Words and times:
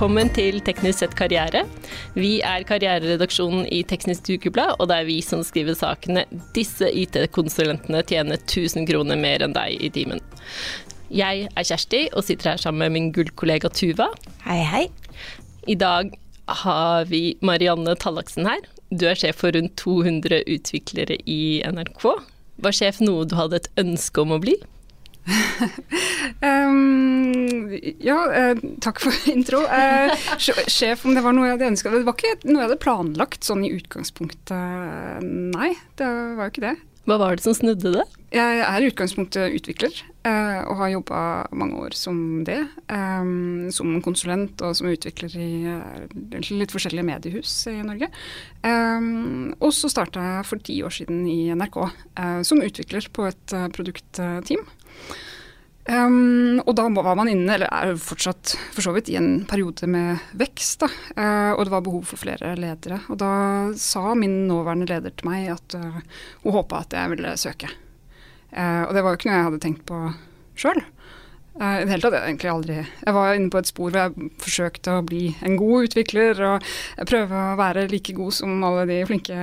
Velkommen 0.00 0.30
til 0.32 0.62
Teknisk 0.64 1.02
sett 1.02 1.12
karriere. 1.12 1.60
Vi 2.16 2.38
er 2.40 2.62
karriereredaksjonen 2.64 3.66
i 3.68 3.82
Teknisk 3.84 4.30
Ukeblad, 4.32 4.78
og 4.80 4.88
det 4.88 4.96
er 4.96 5.04
vi 5.04 5.18
som 5.20 5.42
skriver 5.44 5.76
sakene 5.76 6.22
'Disse 6.56 6.88
IT-konsulentene 6.88 8.00
tjener 8.08 8.40
1000 8.40 8.88
kroner 8.88 9.20
mer 9.20 9.44
enn 9.44 9.52
deg 9.52 9.76
i 9.76 9.90
timen'. 9.92 10.24
Jeg 11.12 11.50
er 11.52 11.68
Kjersti 11.68 12.00
og 12.14 12.24
sitter 12.24 12.52
her 12.52 12.56
sammen 12.56 12.80
med 12.80 12.96
min 12.96 13.12
gullkollega 13.12 13.68
Tuva. 13.68 14.08
Hei, 14.46 14.64
hei. 14.64 14.88
I 15.68 15.76
dag 15.76 16.16
har 16.48 17.04
vi 17.04 17.36
Marianne 17.42 17.92
Tallaksen 17.92 18.48
her. 18.48 18.64
Du 18.88 19.04
er 19.04 19.20
sjef 19.20 19.44
for 19.44 19.52
rundt 19.52 19.76
200 19.76 20.48
utviklere 20.48 21.20
i 21.28 21.60
NRK. 21.60 22.16
Var 22.56 22.72
sjef 22.72 23.04
noe 23.04 23.28
du 23.28 23.36
hadde 23.36 23.60
et 23.60 23.68
ønske 23.76 24.24
om 24.24 24.32
å 24.32 24.40
bli? 24.40 24.56
um, 26.40 27.70
ja, 28.00 28.18
uh, 28.26 28.62
takk 28.82 29.02
for 29.04 29.14
intro. 29.34 29.62
Uh, 29.66 30.12
sjef, 30.40 31.04
om 31.04 31.16
det 31.16 31.24
var 31.24 31.36
noe 31.36 31.48
jeg 31.48 31.58
hadde 31.58 31.72
ønska 31.74 31.92
Det 31.94 32.04
var 32.06 32.16
ikke 32.16 32.36
noe 32.50 32.62
jeg 32.62 32.68
hadde 32.70 32.82
planlagt 32.82 33.46
sånn 33.46 33.66
i 33.66 33.74
utgangspunktet, 33.76 35.24
nei. 35.24 35.74
Det 35.98 36.08
var 36.38 36.48
jo 36.48 36.54
ikke 36.54 36.70
det. 36.70 36.78
Hva 37.08 37.16
var 37.18 37.36
det 37.36 37.42
som 37.42 37.56
snudde 37.56 37.94
det? 37.94 38.02
Jeg 38.30 38.58
er 38.62 38.84
i 38.84 38.88
utgangspunktet 38.92 39.54
utvikler, 39.56 39.94
uh, 40.28 40.60
og 40.70 40.74
har 40.78 40.92
jobba 40.92 41.20
mange 41.58 41.80
år 41.82 41.96
som 41.98 42.18
det. 42.46 42.60
Um, 42.86 43.70
som 43.74 43.96
konsulent 44.04 44.60
og 44.62 44.76
som 44.78 44.90
utvikler 44.92 45.34
i 45.34 45.48
litt 46.54 46.74
forskjellige 46.74 47.08
mediehus 47.08 47.54
i 47.72 47.80
Norge. 47.82 48.10
Um, 48.62 49.56
og 49.58 49.72
så 49.74 49.90
starta 49.90 50.22
jeg 50.22 50.46
for 50.52 50.62
ti 50.62 50.76
år 50.86 50.94
siden 50.94 51.24
i 51.26 51.40
NRK 51.56 51.80
som 52.46 52.62
utvikler 52.62 53.08
på 53.16 53.26
et 53.30 53.56
produktteam. 53.74 54.68
Um, 55.90 56.60
og 56.68 56.74
da 56.78 56.84
var 56.92 57.16
man 57.18 57.30
inne, 57.32 57.56
eller 57.56 57.70
er 57.72 57.96
fortsatt 57.98 58.52
for 58.74 58.84
så 58.84 58.92
vidt, 58.94 59.08
i 59.10 59.16
en 59.18 59.44
periode 59.50 59.88
med 59.90 60.20
vekst. 60.38 60.84
Da. 60.84 60.90
Uh, 61.16 61.52
og 61.56 61.64
det 61.66 61.74
var 61.74 61.84
behov 61.86 62.04
for 62.12 62.20
flere 62.20 62.52
ledere. 62.58 63.00
Og 63.10 63.18
da 63.18 63.32
sa 63.80 64.14
min 64.14 64.44
nåværende 64.50 64.90
leder 64.90 65.14
til 65.14 65.30
meg 65.30 65.50
at 65.56 65.78
uh, 65.78 66.02
hun 66.44 66.56
håpa 66.58 66.84
at 66.84 66.98
jeg 66.98 67.14
ville 67.14 67.34
søke. 67.40 67.72
Uh, 68.52 68.86
og 68.86 68.94
det 68.94 69.02
var 69.02 69.14
jo 69.14 69.20
ikke 69.20 69.30
noe 69.30 69.38
jeg 69.38 69.48
hadde 69.48 69.62
tenkt 69.64 69.86
på 69.88 70.02
sjøl. 70.60 70.82
I 71.58 71.82
det 71.82 71.90
hele 71.90 72.04
tatt, 72.04 72.14
egentlig 72.14 72.50
aldri 72.52 72.74
Jeg 72.78 73.14
var 73.16 73.34
inne 73.34 73.50
på 73.50 73.58
et 73.58 73.68
spor 73.68 73.90
hvor 73.90 73.98
jeg 73.98 74.28
forsøkte 74.40 74.92
å 74.94 75.02
bli 75.04 75.22
en 75.42 75.56
god 75.58 75.88
utvikler 75.88 76.38
og 76.46 76.68
prøve 77.10 77.40
å 77.40 77.56
være 77.58 77.88
like 77.90 78.14
god 78.14 78.36
som 78.36 78.62
alle 78.64 78.86
de 78.88 78.98
flinke 79.08 79.38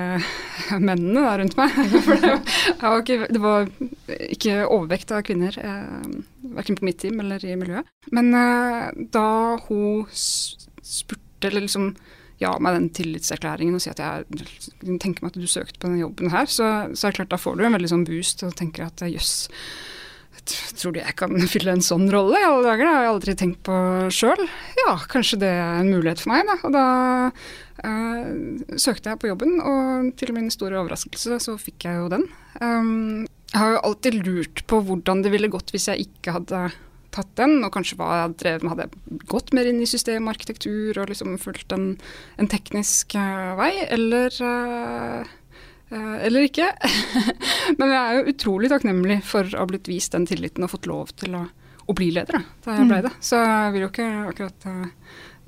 mennene 0.87 1.25
der 1.25 1.41
rundt 1.41 1.57
meg. 1.59 1.75
For 2.07 2.23
det 2.23 2.31
var, 2.79 3.01
ikke, 3.03 3.27
det 3.27 3.41
var 3.43 3.67
ikke 4.29 4.55
overvekt 4.63 5.11
av 5.13 5.25
kvinner, 5.27 5.57
uh, 5.59 6.07
verken 6.55 6.79
på 6.79 6.87
mitt 6.87 7.01
team 7.03 7.19
eller 7.23 7.43
i 7.43 7.57
miljøet. 7.59 7.91
Men 8.15 8.31
uh, 8.31 8.87
da 9.13 9.27
hun 9.67 10.07
spurte, 10.15 11.49
eller 11.49 11.67
liksom 11.67 11.91
ja 12.41 12.53
meg 12.61 12.77
den 12.77 12.89
tillitserklæringen 12.93 13.75
og 13.75 13.81
si 13.83 13.91
at 13.91 13.99
jeg 14.01 14.97
tenker 15.01 15.25
meg 15.25 15.33
at 15.33 15.39
du 15.41 15.49
søkte 15.49 15.81
på 15.81 15.89
denne 15.89 16.03
jobben 16.05 16.31
her, 16.31 16.47
så, 16.47 16.87
så 16.93 17.07
er 17.07 17.13
det 17.13 17.19
klart 17.19 17.35
da 17.35 17.41
får 17.41 17.57
du 17.57 17.67
en 17.67 17.77
veldig 17.77 17.93
sånn 17.93 18.07
boost 18.07 18.45
og 18.47 18.55
tenker 18.57 18.87
at 18.87 19.03
jøss. 19.03 19.47
Yes, 19.51 19.95
Tror 20.77 20.95
du 20.95 20.99
jeg 21.01 21.15
kan 21.19 21.33
fylle 21.53 21.75
en 21.75 21.85
sånn 21.85 22.07
rolle 22.13 22.39
i 22.39 22.47
alle 22.47 22.65
dager? 22.65 22.85
Det 22.85 22.95
har 22.95 23.05
jeg 23.05 23.13
aldri 23.13 23.37
tenkt 23.39 23.61
på 23.67 23.77
sjøl. 24.13 24.43
Ja, 24.83 24.97
kanskje 25.11 25.41
det 25.43 25.53
er 25.53 25.81
en 25.81 25.93
mulighet 25.93 26.23
for 26.23 26.33
meg, 26.33 26.47
da. 26.49 26.57
Og 26.67 26.75
da 26.75 26.85
uh, 27.85 28.77
søkte 28.79 29.13
jeg 29.13 29.21
på 29.21 29.31
jobben, 29.31 29.57
og 29.61 30.11
til 30.19 30.33
min 30.35 30.51
store 30.53 30.79
overraskelse 30.81 31.39
så 31.43 31.57
fikk 31.61 31.87
jeg 31.89 32.01
jo 32.01 32.11
den. 32.13 32.27
Um, 32.61 33.25
jeg 33.53 33.61
har 33.61 33.77
jo 33.77 33.85
alltid 33.89 34.19
lurt 34.25 34.65
på 34.67 34.81
hvordan 34.83 35.23
det 35.23 35.31
ville 35.33 35.51
gått 35.51 35.71
hvis 35.71 35.87
jeg 35.91 36.09
ikke 36.09 36.35
hadde 36.35 36.67
tatt 37.15 37.29
den, 37.39 37.61
og 37.65 37.71
kanskje 37.73 37.97
hva 37.99 38.21
jeg 38.21 38.37
drevet 38.43 38.65
med. 38.65 38.73
Hadde 38.73 38.87
jeg 38.87 39.25
gått 39.31 39.53
mer 39.55 39.69
inn 39.69 39.81
i 39.81 39.89
systemarkitektur 39.89 40.99
og 41.01 41.11
liksom 41.11 41.37
fulgt 41.41 41.73
en, 41.75 41.93
en 42.37 42.51
teknisk 42.51 43.15
uh, 43.17 43.55
vei, 43.59 43.73
eller 43.87 44.33
uh, 44.43 45.35
eller 45.91 46.47
ikke. 46.47 46.67
Men 47.79 47.93
jeg 47.93 48.01
er 48.01 48.17
jo 48.17 48.33
utrolig 48.33 48.71
takknemlig 48.73 49.21
for 49.27 49.47
å 49.53 49.63
ha 49.63 49.69
blitt 49.69 49.87
vist 49.87 50.15
den 50.15 50.27
tilliten 50.27 50.65
og 50.67 50.73
fått 50.73 50.89
lov 50.89 51.13
til 51.19 51.37
å, 51.39 51.45
å 51.87 51.95
bli 51.97 52.11
leder 52.15 52.41
da 52.65 52.75
jeg 52.75 52.89
mm. 52.89 52.93
det. 53.07 53.15
Så 53.23 53.39
jeg 53.39 53.73
vil 53.75 53.85
jo 53.85 53.91
ikke 53.93 54.11
akkurat 54.33 54.69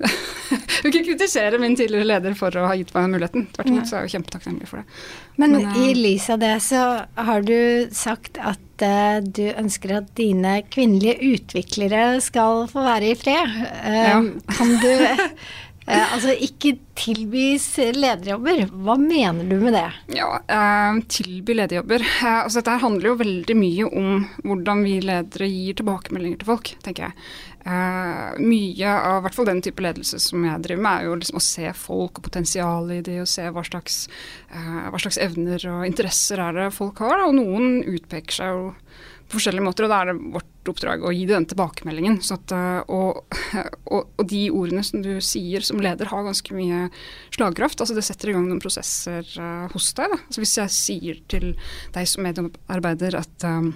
jeg 0.00 0.84
vil 0.84 0.94
ikke 0.94 1.08
kritisere 1.10 1.58
min 1.60 1.74
tidligere 1.76 2.08
leder 2.08 2.36
for 2.38 2.54
å 2.56 2.64
ha 2.70 2.76
gitt 2.78 2.92
meg 2.94 3.10
muligheten. 3.12 3.46
Tvert 3.52 3.68
imot 3.68 3.88
så 3.88 3.98
er 3.98 4.04
jeg 4.04 4.08
jo 4.08 4.14
kjempetakknemlig 4.16 4.68
for 4.70 4.80
det. 4.80 5.00
Men, 5.36 5.56
Men 5.58 5.66
uh, 5.68 5.80
i 5.84 5.94
lys 5.98 6.28
av 6.32 6.40
det 6.40 6.54
så 6.64 6.84
har 7.28 7.44
du 7.44 7.60
sagt 7.94 8.40
at 8.40 8.84
uh, 8.84 9.20
du 9.20 9.44
ønsker 9.50 9.98
at 10.00 10.12
dine 10.16 10.60
kvinnelige 10.72 11.34
utviklere 11.34 12.04
skal 12.24 12.64
få 12.70 12.84
være 12.86 13.12
i 13.12 13.18
fred. 13.18 13.58
Ja. 13.84 14.22
Kan 14.56 14.76
du 14.80 14.92
Eh, 15.88 16.12
altså 16.14 16.34
ikke 16.36 16.74
tilbys 16.98 17.64
lederjobber. 17.96 18.66
Hva 18.84 18.96
mener 19.00 19.46
du 19.48 19.56
med 19.62 19.74
det? 19.74 19.86
Ja, 20.18 20.28
eh, 20.44 21.00
tilby 21.08 21.56
lederjobber. 21.56 22.04
Eh, 22.04 22.40
altså 22.44 22.60
dette 22.60 22.76
handler 22.82 23.10
jo 23.10 23.20
veldig 23.20 23.56
mye 23.56 23.88
om 23.88 24.26
hvordan 24.44 24.84
vi 24.84 24.98
ledere 25.00 25.48
gir 25.48 25.78
tilbakemeldinger 25.80 26.42
til 26.42 26.50
folk, 26.52 26.74
tenker 26.84 27.08
jeg. 27.08 27.16
Eh, 27.64 28.38
mye 28.40 28.92
av 28.92 29.24
hvert 29.24 29.36
fall 29.36 29.48
den 29.50 29.64
type 29.64 29.82
ledelse 29.84 30.20
som 30.22 30.44
jeg 30.46 30.62
driver 30.64 30.84
med, 30.84 31.00
er 31.00 31.08
jo 31.08 31.18
liksom 31.20 31.40
å 31.40 31.44
se 31.44 31.72
folk 31.76 32.20
og 32.20 32.26
potensialet 32.28 33.00
i 33.00 33.06
det, 33.10 33.18
og 33.24 33.32
se 33.32 33.48
hva 33.48 33.64
slags, 33.66 34.02
eh, 34.52 34.86
hva 34.92 35.00
slags 35.00 35.20
evner 35.20 35.66
og 35.72 35.88
interesser 35.88 36.40
er 36.44 36.56
det 36.56 36.70
folk 36.76 37.00
har. 37.04 37.18
Da. 37.18 37.28
Og 37.28 37.36
noen 37.40 37.82
utpeker 37.84 38.40
seg 38.40 38.54
jo 38.54 38.70
på 39.30 39.38
forskjellige 39.38 39.66
måter, 39.66 39.86
og 39.86 39.92
da 39.92 40.00
er 40.02 40.12
det 40.12 40.32
vårt 40.34 40.49
oppdrag 40.68 41.04
å 41.04 41.12
gi 41.14 41.24
den 41.28 41.46
tilbakemeldingen. 41.48 42.18
At, 42.34 42.54
eh, 42.54 42.80
og, 42.92 43.22
og, 43.94 44.10
og, 44.16 44.24
de 44.30 44.42
ordene 44.52 44.84
som 44.86 45.04
du 45.04 45.12
sier 45.24 45.64
som 45.66 45.80
leder, 45.82 46.10
har 46.12 46.26
ganske 46.26 46.56
mye 46.56 46.88
slagkraft. 47.34 47.80
Altså 47.80 47.96
det 47.96 48.06
setter 48.06 48.32
i 48.32 48.36
gang 48.36 48.48
noen 48.48 48.62
prosesser 48.62 49.26
uh, 49.40 49.68
hos 49.74 49.92
deg. 49.98 50.16
Altså 50.18 50.44
hvis 50.44 50.58
jeg 50.60 50.76
sier 50.76 51.22
til 51.32 51.52
deg 51.94 52.10
som 52.10 52.26
medarbeider 52.26 53.16
at 53.20 53.48
um, 53.48 53.72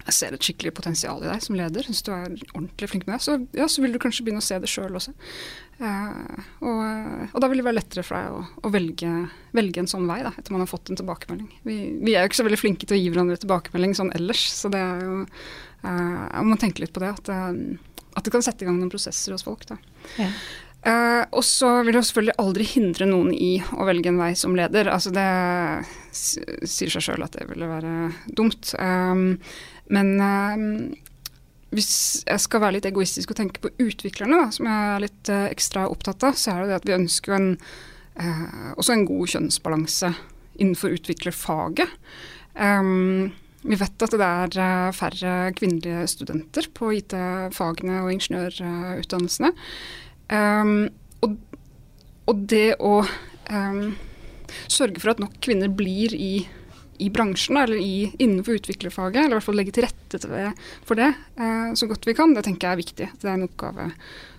jeg 0.00 0.16
ser 0.16 0.34
et 0.34 0.44
skikkelig 0.44 0.72
potensial 0.74 1.20
i 1.22 1.28
deg 1.28 1.42
som 1.44 1.56
leder, 1.58 1.86
syns 1.86 2.04
du 2.06 2.10
er 2.14 2.30
ordentlig 2.54 2.88
flink 2.90 3.04
med 3.06 3.18
det, 3.18 3.24
så, 3.26 3.36
ja, 3.56 3.66
så 3.70 3.84
vil 3.84 3.92
du 3.94 4.00
kanskje 4.02 4.24
begynne 4.24 4.42
å 4.42 4.46
se 4.46 4.56
det 4.62 4.70
sjøl 4.70 4.96
også. 4.96 5.12
Uh, 5.80 6.40
og, 6.60 6.80
og, 7.30 7.38
da 7.40 7.48
vil 7.48 7.60
det 7.60 7.64
være 7.64 7.78
lettere 7.78 8.04
for 8.04 8.16
deg 8.16 8.34
å, 8.36 8.40
å 8.68 8.72
velge, 8.72 9.10
velge, 9.56 9.80
en 9.80 9.88
sånn 9.88 10.08
vei, 10.08 10.18
da, 10.26 10.32
etter 10.36 10.52
man 10.52 10.64
har 10.64 10.70
fått 10.70 10.92
en 10.92 11.00
tilbakemelding. 11.00 11.48
Vi, 11.64 11.78
vi, 12.02 12.14
er 12.14 12.24
jo 12.24 12.32
ikke 12.32 12.40
så 12.40 12.46
veldig 12.48 12.60
flinke 12.60 12.88
til 12.88 12.98
å 12.98 13.00
gi 13.00 13.10
hverandre 13.12 13.40
tilbakemelding 13.40 13.96
sånn 13.96 14.12
ellers, 14.16 14.44
så 14.52 14.72
det 14.72 14.82
er 14.82 15.04
jo 15.06 15.18
Jeg 15.82 16.46
må 16.46 16.58
tenke 16.60 16.84
litt 16.84 16.92
på 16.94 17.02
det, 17.02 17.12
at, 17.16 17.30
uh, 17.32 18.10
at, 18.14 18.24
det 18.24 18.32
kan 18.34 18.44
sette 18.44 18.64
i 18.64 18.68
gang 18.68 18.80
noen 18.80 18.92
prosesser 18.92 19.34
hos 19.34 19.46
folk. 19.46 19.66
Ja. 20.20 20.28
Uh, 20.80 21.26
og 21.36 21.44
så 21.44 21.68
vil 21.84 21.98
jeg 21.98 22.08
selvfølgelig 22.08 22.38
aldri 22.40 22.66
hindre 22.70 23.08
noen 23.10 23.34
i 23.36 23.52
å 23.76 23.84
velge 23.88 24.08
en 24.08 24.20
vei 24.20 24.32
som 24.38 24.56
leder. 24.56 24.88
Altså 24.92 25.12
det 25.12 25.26
sier 26.16 26.92
seg 26.92 27.04
sjøl 27.04 27.26
at 27.26 27.36
det 27.36 27.46
ville 27.50 27.68
være 27.68 27.92
dumt. 28.36 28.72
Um, 28.80 29.36
men 29.92 30.14
hvis 31.74 31.92
jeg 32.26 32.42
skal 32.42 32.62
være 32.62 32.78
litt 32.78 32.88
egoistisk 32.88 33.32
og 33.32 33.38
tenke 33.38 33.62
på 33.62 33.72
utviklerne, 33.82 34.38
da, 34.40 34.54
som 34.54 34.68
jeg 34.70 34.88
er 34.94 35.04
litt 35.04 35.30
ekstra 35.50 35.84
opptatt 35.90 36.24
av, 36.26 36.38
så 36.38 36.54
er 36.54 36.62
det 36.62 36.70
det 36.70 36.78
at 36.80 36.88
vi 36.88 36.96
ønsker 36.96 37.36
en, 37.36 37.50
uh, 38.18 38.70
også 38.80 38.94
en 38.96 39.06
god 39.10 39.34
kjønnsbalanse 39.34 40.12
innenfor 40.60 40.96
utviklerfaget. 40.96 41.92
Um, 42.54 43.32
vi 43.62 43.76
vet 43.76 44.04
at 44.06 44.14
det 44.16 44.26
er 44.26 44.60
uh, 44.60 44.92
færre 44.96 45.34
kvinnelige 45.58 46.06
studenter 46.08 46.68
på 46.76 46.92
IT-fagene 46.96 48.02
og 48.04 48.12
ingeniørutdannelsene. 48.14 49.52
Um, 50.30 50.88
og, 51.26 51.36
og, 52.30 52.46
det 52.48 52.78
å 52.80 53.00
um, 53.02 53.82
sørge 54.70 55.02
for 55.02 55.12
at 55.12 55.20
nok 55.22 55.36
kvinner 55.44 55.72
blir 55.72 56.14
i 56.16 56.32
i 57.00 57.08
bransjen, 57.08 57.56
eller 57.56 57.80
i, 57.80 58.10
innenfor 58.20 58.58
utviklerfaget, 58.58 59.22
eller 59.22 59.32
i 59.32 59.38
hvert 59.38 59.46
fall 59.46 59.56
legge 59.56 59.72
til 59.72 59.86
rette 59.86 60.18
for 60.84 60.98
det 61.00 61.08
uh, 61.40 61.70
så 61.78 61.88
godt 61.88 62.04
vi 62.04 62.12
kan, 62.16 62.34
det 62.36 62.44
tenker 62.44 62.68
jeg 62.68 62.76
er 62.76 62.80
viktig. 62.82 63.06
Det 63.22 63.28
er 63.28 63.38
en 63.38 63.46
oppgave 63.46 63.86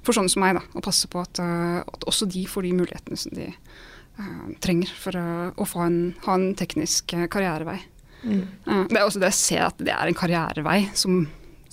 for 0.06 0.18
sånne 0.18 0.30
som 0.30 0.44
meg 0.45 0.60
da, 0.60 0.62
å 0.78 0.84
passe 0.86 1.10
på 1.10 1.24
at, 1.24 1.42
uh, 1.42 1.81
at 1.81 2.06
også 2.10 2.30
de 2.30 2.44
får 2.50 2.68
de 2.68 2.75
mulighetene 2.78 3.18
som 3.18 3.34
de 3.34 3.48
uh, 3.50 4.51
trenger 4.62 4.94
for 4.94 5.18
å 5.18 5.68
få 5.68 5.81
en, 5.88 6.00
ha 6.28 6.38
en 6.38 6.51
teknisk 6.60 7.16
karrierevei. 7.34 7.80
Mm. 8.21 8.88
det 8.91 9.00
er 9.00 9.06
også 9.06 9.21
det 9.21 9.31
å 9.31 9.38
se 9.38 9.57
at 9.57 9.79
det 9.81 9.94
er 9.95 10.09
en 10.09 10.18
karrierevei 10.18 10.83
som, 10.94 11.23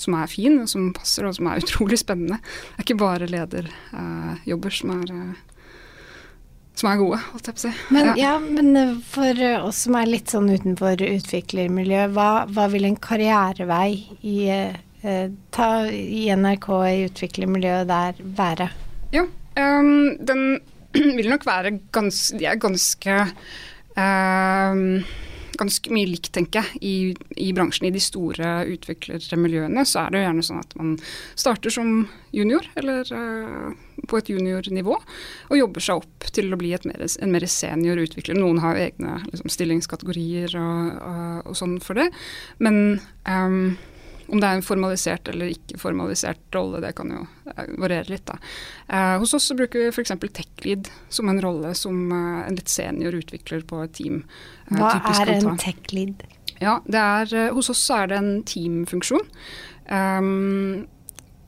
som 0.00 0.14
er 0.16 0.30
fin, 0.32 0.60
og 0.62 0.70
som 0.72 0.88
passer 0.96 1.28
og 1.28 1.36
som 1.36 1.50
er 1.50 1.60
utrolig 1.64 2.00
spennende. 2.00 2.40
Det 2.40 2.78
er 2.78 2.86
ikke 2.86 3.02
bare 3.02 3.28
lederjobber 3.30 4.80
som 4.80 4.96
er 4.96 5.12
som 6.78 6.92
er 6.92 6.98
gode, 7.00 7.18
holdt 7.32 7.48
jeg 7.48 7.56
på 7.56 7.58
å 7.58 7.64
si. 7.64 7.70
Men, 7.94 8.10
ja. 8.12 8.14
ja. 8.20 8.34
men 8.38 8.78
eh, 8.78 8.94
for 9.10 9.44
oss 9.66 9.82
som 9.86 9.96
er 9.98 10.10
litt 10.10 10.30
sånn 10.30 10.50
utenfor 10.52 11.02
utviklermiljøet, 11.02 12.12
hva, 12.14 12.30
hva 12.54 12.68
vil 12.70 12.86
en 12.86 12.98
karrierevei 13.02 13.98
i, 14.22 14.36
eh, 14.46 15.24
ta, 15.54 15.70
i 15.90 16.28
NRK 16.38 16.68
i 16.86 17.06
utviklermiljøet 17.08 17.90
der 17.90 18.20
være? 18.38 18.68
Jo, 19.14 19.26
um, 19.58 19.90
den 20.22 20.44
vil 21.18 21.32
nok 21.32 21.44
være 21.48 21.74
ganske 21.94 22.38
De 22.38 22.46
er 22.48 22.60
ganske 22.62 23.16
um, 23.98 25.02
ganske 25.58 25.93
mye 25.93 26.08
likt, 26.08 26.31
tenker 26.34 26.62
jeg, 26.62 26.81
i, 26.81 26.94
i, 27.37 27.50
bransjen. 27.56 27.88
I 27.88 27.94
de 27.94 28.02
store 28.02 28.52
utviklermiljøene 28.75 29.84
så 29.88 30.05
er 30.05 30.12
det 30.12 30.20
jo 30.20 30.26
gjerne 30.28 30.46
sånn 30.46 30.62
at 30.62 30.76
man 30.78 30.94
starter 31.38 31.75
som 31.75 31.93
junior, 32.34 32.66
eller 32.78 33.10
uh, 33.14 33.75
på 34.08 34.20
et 34.20 34.31
juniornivå, 34.32 34.96
og 35.49 35.60
jobber 35.60 35.84
seg 35.84 36.02
opp 36.02 36.31
til 36.34 36.52
å 36.55 36.60
bli 36.60 36.75
mer, 36.87 37.05
en 37.06 37.34
mer 37.34 37.49
senior 37.50 38.00
utvikler. 38.02 38.38
Noen 38.38 38.62
har 38.62 38.78
egne 38.78 39.19
liksom, 39.28 39.50
stillingskategorier 39.52 40.56
og, 40.60 40.99
og, 40.99 41.28
og, 41.44 41.55
sånn 41.58 41.78
for 41.84 41.99
det, 41.99 42.10
men 42.62 42.99
um, 43.26 43.76
om 44.28 44.40
det 44.40 44.48
er 44.48 44.58
en 44.58 44.64
formalisert 44.64 45.28
eller 45.32 45.52
ikke 45.54 45.78
formalisert 45.80 46.40
rolle, 46.54 46.82
det 46.84 46.94
kan 46.98 47.10
jo 47.14 47.22
eh, 47.54 47.70
variere 47.80 48.12
litt. 48.12 48.26
da. 48.28 48.36
Eh, 48.88 49.14
hos 49.22 49.34
oss 49.36 49.48
så 49.50 49.56
bruker 49.58 49.86
vi 49.86 49.92
f.eks. 49.92 50.12
tech-lead 50.36 50.90
som 51.08 51.30
en 51.32 51.40
rolle 51.44 51.72
som 51.78 52.12
eh, 52.12 52.42
en 52.48 52.58
litt 52.58 52.72
senior 52.72 53.16
utvikler 53.19 53.64
på 53.69 53.80
et 53.86 53.96
team. 54.00 54.22
Eh, 54.69 54.76
Hva 54.76 54.94
er 55.16 55.34
en 55.38 55.58
tech-lead? 55.60 56.26
Ja, 56.58 56.80
er, 56.86 57.34
eh, 57.34 57.50
Hos 57.54 57.70
oss 57.72 57.84
er 57.94 58.10
det 58.10 58.20
en 58.20 58.32
teamfunksjon. 58.48 59.26
Um, 59.88 60.86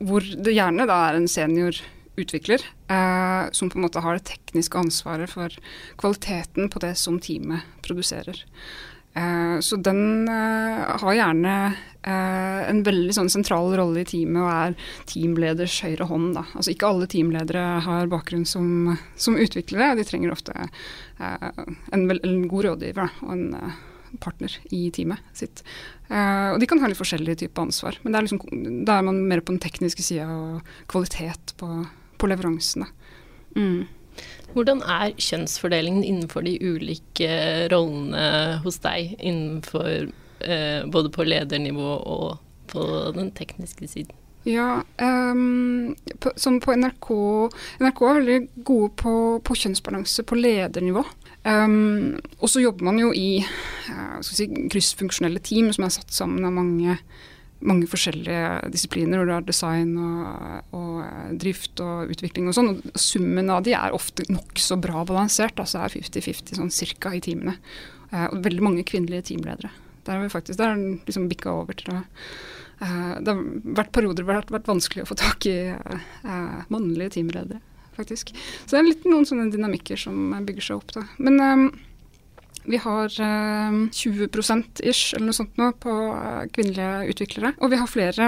hvor 0.01 0.25
det 0.25 0.55
gjerne 0.55 0.87
da 0.89 0.97
er 1.09 1.19
en 1.19 1.27
senior 1.29 1.77
utvikler 2.19 2.63
eh, 2.91 3.51
som 3.51 3.69
på 3.69 3.77
en 3.77 3.85
måte 3.85 4.01
har 4.03 4.17
det 4.17 4.25
tekniske 4.31 4.77
ansvaret 4.77 5.31
for 5.31 5.53
kvaliteten 6.01 6.69
på 6.71 6.81
det 6.83 6.95
som 6.99 7.19
teamet 7.21 7.67
produserer. 7.85 8.41
Eh, 9.13 9.59
så 9.59 9.75
den 9.75 10.29
eh, 10.29 10.97
har 11.01 11.13
gjerne 11.13 11.53
eh, 11.67 12.61
en 12.69 12.81
veldig 12.85 13.15
sånn 13.17 13.31
sentral 13.31 13.73
rolle 13.75 14.05
i 14.05 14.07
teamet 14.07 14.39
og 14.39 14.51
er 14.53 14.75
teamleders 15.09 15.75
høyre 15.83 16.07
hånd. 16.07 16.33
Da. 16.37 16.45
Altså 16.55 16.73
ikke 16.73 16.87
alle 16.87 17.09
teamledere 17.11 17.65
har 17.85 18.11
bakgrunn 18.11 18.47
som, 18.47 18.93
som 19.19 19.39
utviklere, 19.39 19.95
de 19.99 20.07
trenger 20.07 20.33
ofte 20.33 20.55
en, 20.55 22.07
en, 22.07 22.43
god 22.47 22.69
rådgiver 22.69 23.03
da, 23.03 23.09
og 23.27 23.33
en 23.35 24.21
partner 24.21 24.53
i 24.75 24.85
teamet 24.91 25.23
sitt. 25.37 25.61
og 26.11 26.57
de 26.59 26.67
kan 26.67 26.81
ha 26.81 26.89
litt 26.89 26.99
forskjellig 26.99 27.37
type 27.39 27.61
ansvar, 27.63 27.95
men 28.03 28.17
er 28.17 28.25
liksom, 28.25 28.83
da 28.83 28.97
er 28.97 29.05
man 29.07 29.21
mer 29.29 29.39
på 29.39 29.53
den 29.53 29.61
tekniske 29.63 30.03
sida 30.03 30.25
og 30.27 30.73
kvalitet 30.91 31.53
på, 31.61 31.69
på 32.19 32.27
leveransene. 32.27 32.89
Mm. 33.55 33.87
Hvordan 34.55 34.81
er 34.83 35.13
kjønnsfordelingen 35.15 36.03
innenfor 36.03 36.45
de 36.45 36.57
ulike 36.59 37.31
rollene 37.71 38.59
hos 38.65 38.81
deg, 38.83 39.15
innenfor 39.19 40.09
eh, 40.43 40.81
både 40.91 41.11
på 41.13 41.27
ledernivå 41.27 41.93
og 41.99 42.41
på 42.71 42.87
den 43.15 43.31
tekniske 43.37 43.87
siden? 43.87 44.17
Ja, 44.43 44.81
um, 44.97 45.95
på, 46.19 46.31
som 46.35 46.57
på 46.63 46.73
NRK 46.73 47.09
NRK 47.83 47.99
er 48.01 48.15
veldig 48.17 48.37
gode 48.65 48.89
på, 48.97 49.13
på 49.45 49.57
kjønnsbalanse 49.63 50.25
på 50.25 50.37
ledernivå. 50.39 51.03
Um, 51.45 52.17
og 52.39 52.49
så 52.49 52.61
jobber 52.61 52.89
man 52.89 52.97
jo 53.01 53.11
i 53.17 53.41
uh, 53.41 54.17
si, 54.25 54.47
kryssfunksjonelle 54.49 55.41
team 55.45 55.69
som 55.73 55.85
er 55.85 55.93
satt 55.93 56.13
sammen 56.13 56.45
av 56.45 56.57
mange 56.57 56.97
mange 57.67 57.87
forskjellige 57.89 58.71
disipliner, 58.73 59.19
hvor 59.19 59.29
du 59.29 59.33
har 59.35 59.45
design 59.45 59.93
og, 60.01 60.73
og, 60.77 60.95
eh, 61.05 61.33
drift 61.41 61.81
og 61.83 62.11
utvikling 62.13 62.49
og 62.49 62.57
sånn. 62.57 62.71
og 62.73 62.99
Summen 62.99 63.51
av 63.53 63.63
de 63.67 63.75
er 63.77 63.95
ofte 63.95 64.25
nokså 64.31 64.79
bra 64.81 65.05
balansert, 65.07 65.59
altså 65.61 65.83
er 65.83 65.93
50-50 65.93 66.57
sånn 66.59 66.73
cirka 66.73 67.13
i 67.15 67.21
teamene. 67.23 67.57
Eh, 68.11 68.27
og 68.27 68.41
veldig 68.45 68.65
mange 68.65 68.87
kvinnelige 68.87 69.31
teamledere. 69.31 69.71
Der 70.05 70.17
har 70.17 70.23
vi 70.23 70.33
faktisk, 70.33 70.57
der 70.59 70.79
liksom 71.05 71.29
bikka 71.29 71.53
over 71.53 71.77
til 71.77 71.93
å 71.93 71.99
eh, 72.01 73.13
Det 73.21 73.29
har 73.29 73.43
vært 73.81 73.93
perioder 73.93 74.25
hvor 74.25 74.33
det 74.33 74.41
har 74.41 74.57
vært 74.59 74.71
vanskelig 74.71 75.05
å 75.05 75.11
få 75.11 75.19
tak 75.21 75.45
i 75.45 75.59
mannlige 76.73 77.17
teamledere, 77.17 77.61
faktisk. 77.97 78.33
Så 78.65 78.73
det 78.73 78.81
er 78.81 78.89
litt 78.89 79.07
noen 79.09 79.27
sånne 79.29 79.51
dynamikker 79.53 79.99
som 80.01 80.33
bygger 80.47 80.71
seg 80.71 80.81
opp, 80.81 80.97
da. 80.97 81.05
Men 81.21 81.39
eh, 81.45 81.81
vi 82.71 82.79
har 82.81 83.05
eh, 83.21 83.77
20% 83.91 84.81
ish 84.87 85.15
eller 85.15 85.27
noe 85.27 85.35
sånt 85.35 85.59
nå 85.59 85.69
på 85.83 85.93
eh, 86.15 86.43
kvinnelige 86.55 87.13
utviklere. 87.13 87.53
Og 87.59 87.71
vi 87.73 87.79
har 87.81 87.89
flere 87.91 88.27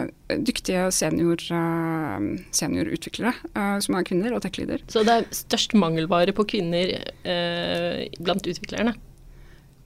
eh, 0.00 0.36
dyktige 0.40 0.86
senior, 0.94 1.40
eh, 1.52 2.28
seniorutviklere 2.56 3.34
eh, 3.52 3.78
som 3.84 3.98
er 3.98 4.06
kvinner 4.08 4.36
og 4.36 4.44
tech-leader. 4.44 4.86
Så 4.90 5.04
det 5.06 5.16
er 5.16 5.32
størst 5.36 5.76
mangelvare 5.78 6.34
på 6.36 6.46
kvinner 6.54 6.94
eh, 6.96 8.06
blant 8.20 8.48
utviklerne? 8.48 8.96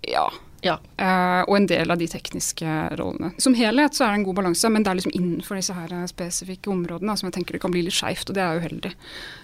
Ja. 0.08 0.28
ja. 0.62 0.76
og 1.42 1.56
en 1.56 1.66
del 1.68 1.90
av 1.90 1.98
de 2.00 2.06
tekniske 2.08 2.76
rollene. 2.96 3.32
Som 3.42 3.56
helhet 3.58 3.98
så 3.98 4.06
er 4.06 4.14
det 4.14 4.20
en 4.20 4.28
god 4.30 4.38
balanse, 4.38 4.70
men 4.72 4.86
det 4.86 4.92
er 4.92 5.00
liksom 5.00 5.16
innenfor 5.18 5.58
disse 5.58 5.74
her 5.74 5.92
spesifikke 6.08 6.70
områdene 6.72 7.18
som 7.18 7.28
jeg 7.28 7.36
tenker 7.36 7.58
det 7.58 7.64
kan 7.66 7.74
bli 7.74 7.82
litt 7.84 7.98
skeivt, 7.98 8.30
og 8.30 8.38
det 8.38 8.46
er 8.46 8.62
uheldig. 8.62 8.94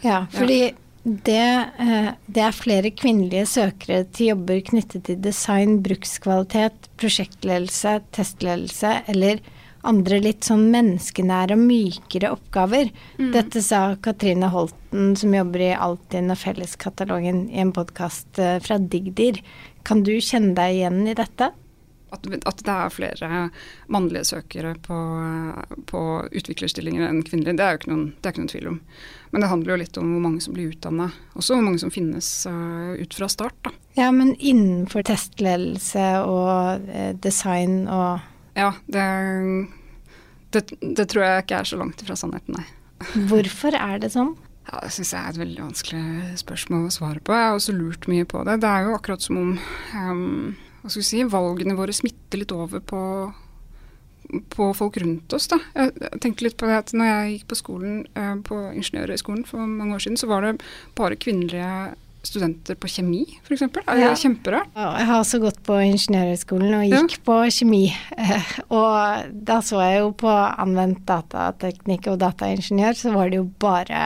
Ja, 0.06 0.22
fordi 0.32 0.60
ja 0.62 0.72
det, 1.04 1.70
eh, 1.78 2.10
det, 2.26 2.40
er 2.40 2.56
flere 2.56 2.90
kvinnelige 2.96 3.44
søkere 3.46 4.06
til 4.16 4.32
jobber 4.32 4.62
knyttet 4.64 5.04
til 5.04 5.18
design, 5.20 5.82
brukskvalitet, 5.84 6.88
prosjektledelse, 7.00 7.98
testledelse 8.16 9.02
eller 9.12 9.42
andre 9.84 10.16
litt 10.24 10.48
sånn 10.48 10.70
menneskenære 10.72 11.58
og 11.58 11.60
mykere 11.60 12.30
oppgaver. 12.32 12.88
Mm. 13.18 13.34
Dette 13.36 13.60
sa 13.64 13.82
Katrine 14.00 14.48
Holten, 14.48 15.12
som 15.20 15.36
jobber 15.36 15.66
i 15.66 15.74
Altinn 15.76 16.32
og 16.32 16.40
Felleskatalogen, 16.40 17.44
i 17.52 17.60
en 17.60 17.74
podkast 17.76 18.40
eh, 18.40 18.56
fra 18.64 18.80
Digdir. 18.80 19.42
Kan 19.84 20.06
du 20.08 20.14
kjenne 20.16 20.56
deg 20.56 20.78
igjen 20.78 21.04
i 21.04 21.16
dette? 21.18 21.52
At, 22.14 22.28
at 22.48 22.62
det 22.64 22.74
er 22.74 22.94
flere 22.94 23.30
mannlige 23.92 24.28
søkere 24.30 24.74
på, 24.82 24.98
på 25.90 26.02
utviklerstillinger 26.30 27.08
enn 27.08 27.22
kvinnelige, 27.26 27.58
det 27.58 27.66
er 27.66 27.74
jo 27.74 27.82
ikke 27.82 27.92
noen, 27.92 28.08
ikke 28.22 28.42
noen 28.42 28.52
tvil 28.54 28.70
om. 28.72 28.80
Men 29.34 29.42
det 29.42 29.50
handler 29.50 29.74
jo 29.74 29.80
litt 29.80 29.96
om 29.98 30.10
hvor 30.14 30.22
mange 30.22 30.42
som 30.44 30.54
blir 30.54 30.70
utdanna, 30.70 31.08
også 31.34 31.56
hvor 31.56 31.64
mange 31.66 31.82
som 31.82 31.90
finnes 31.90 32.28
uh, 32.46 32.94
ut 32.94 33.16
fra 33.18 33.26
start. 33.32 33.56
Da. 33.66 33.72
Ja, 33.98 34.12
men 34.14 34.36
innenfor 34.38 35.02
testledelse 35.06 36.04
og 36.22 36.86
uh, 36.86 37.10
design 37.18 37.84
og 37.90 38.22
Ja, 38.54 38.70
det, 38.86 39.02
det, 40.54 40.68
det, 40.78 41.08
tror 41.10 41.24
jeg 41.26 41.42
ikke 41.42 41.58
er 41.58 41.66
så 41.66 41.78
langt 41.80 42.04
ifra 42.04 42.14
sannheten, 42.18 42.60
nei. 42.60 42.66
Hvorfor 43.32 43.74
er 43.74 43.98
det 44.04 44.12
sånn? 44.14 44.36
Ja, 44.68 44.78
Det 44.84 44.92
syns 44.94 45.10
jeg 45.12 45.20
er 45.20 45.32
et 45.34 45.40
veldig 45.42 45.64
vanskelig 45.66 46.04
spørsmål 46.40 46.86
å 46.86 46.94
svare 46.94 47.20
på. 47.20 47.34
Jeg 47.34 47.48
har 47.50 47.58
også 47.58 47.74
lurt 47.76 48.06
mye 48.08 48.24
på 48.28 48.44
det. 48.46 48.60
Det 48.62 48.70
er 48.70 48.86
jo 48.86 48.94
akkurat 48.96 49.24
som 49.24 49.40
om 49.42 49.50
um, 49.98 50.54
hva 50.84 50.92
skal 50.92 51.00
vi 51.00 51.08
si, 51.08 51.24
valgene 51.32 51.78
våre 51.78 51.96
smitter 51.96 52.42
litt 52.42 52.52
over 52.52 52.84
på 52.84 53.00
på 54.50 54.70
folk 54.74 54.96
rundt 54.96 55.32
oss. 55.36 55.46
Da. 55.52 55.58
Jeg 55.76 56.20
tenkte 56.24 56.46
litt 56.46 56.56
på 56.58 56.66
det 56.68 56.78
at 56.80 56.92
når 56.96 57.10
jeg 57.10 57.32
gikk 57.34 57.48
på 57.50 57.58
skolen, 57.60 57.98
eh, 58.16 58.34
på 58.46 58.56
ingeniørhøgskolen 58.72 59.44
for 59.46 59.66
mange 59.68 59.94
år 59.94 60.04
siden, 60.04 60.16
så 60.16 60.26
var 60.30 60.42
det 60.42 60.62
bare 60.96 61.18
kvinnelige 61.20 61.94
studenter 62.28 62.76
på 62.80 62.88
kjemi, 62.90 63.22
f.eks. 63.42 63.62
Er 63.66 63.70
det 63.84 63.96
ja. 64.00 64.12
kjemperart? 64.18 64.70
Jeg 64.74 65.08
har 65.08 65.20
også 65.20 65.40
gått 65.42 65.60
på 65.66 65.76
ingeniørhøgskolen 65.84 66.76
og 66.78 66.84
gikk 66.88 67.16
ja. 67.16 67.22
på 67.26 67.38
kjemi. 67.58 67.82
Og 68.78 69.34
da 69.48 69.58
så 69.64 69.80
jeg 69.84 70.00
jo 70.02 70.10
på 70.24 70.32
anvendt 70.32 71.04
datateknikk 71.08 72.08
og 72.12 72.20
dataingeniør, 72.22 72.96
så 72.98 73.12
var 73.14 73.30
det 73.32 73.40
jo 73.40 73.46
bare 73.62 74.00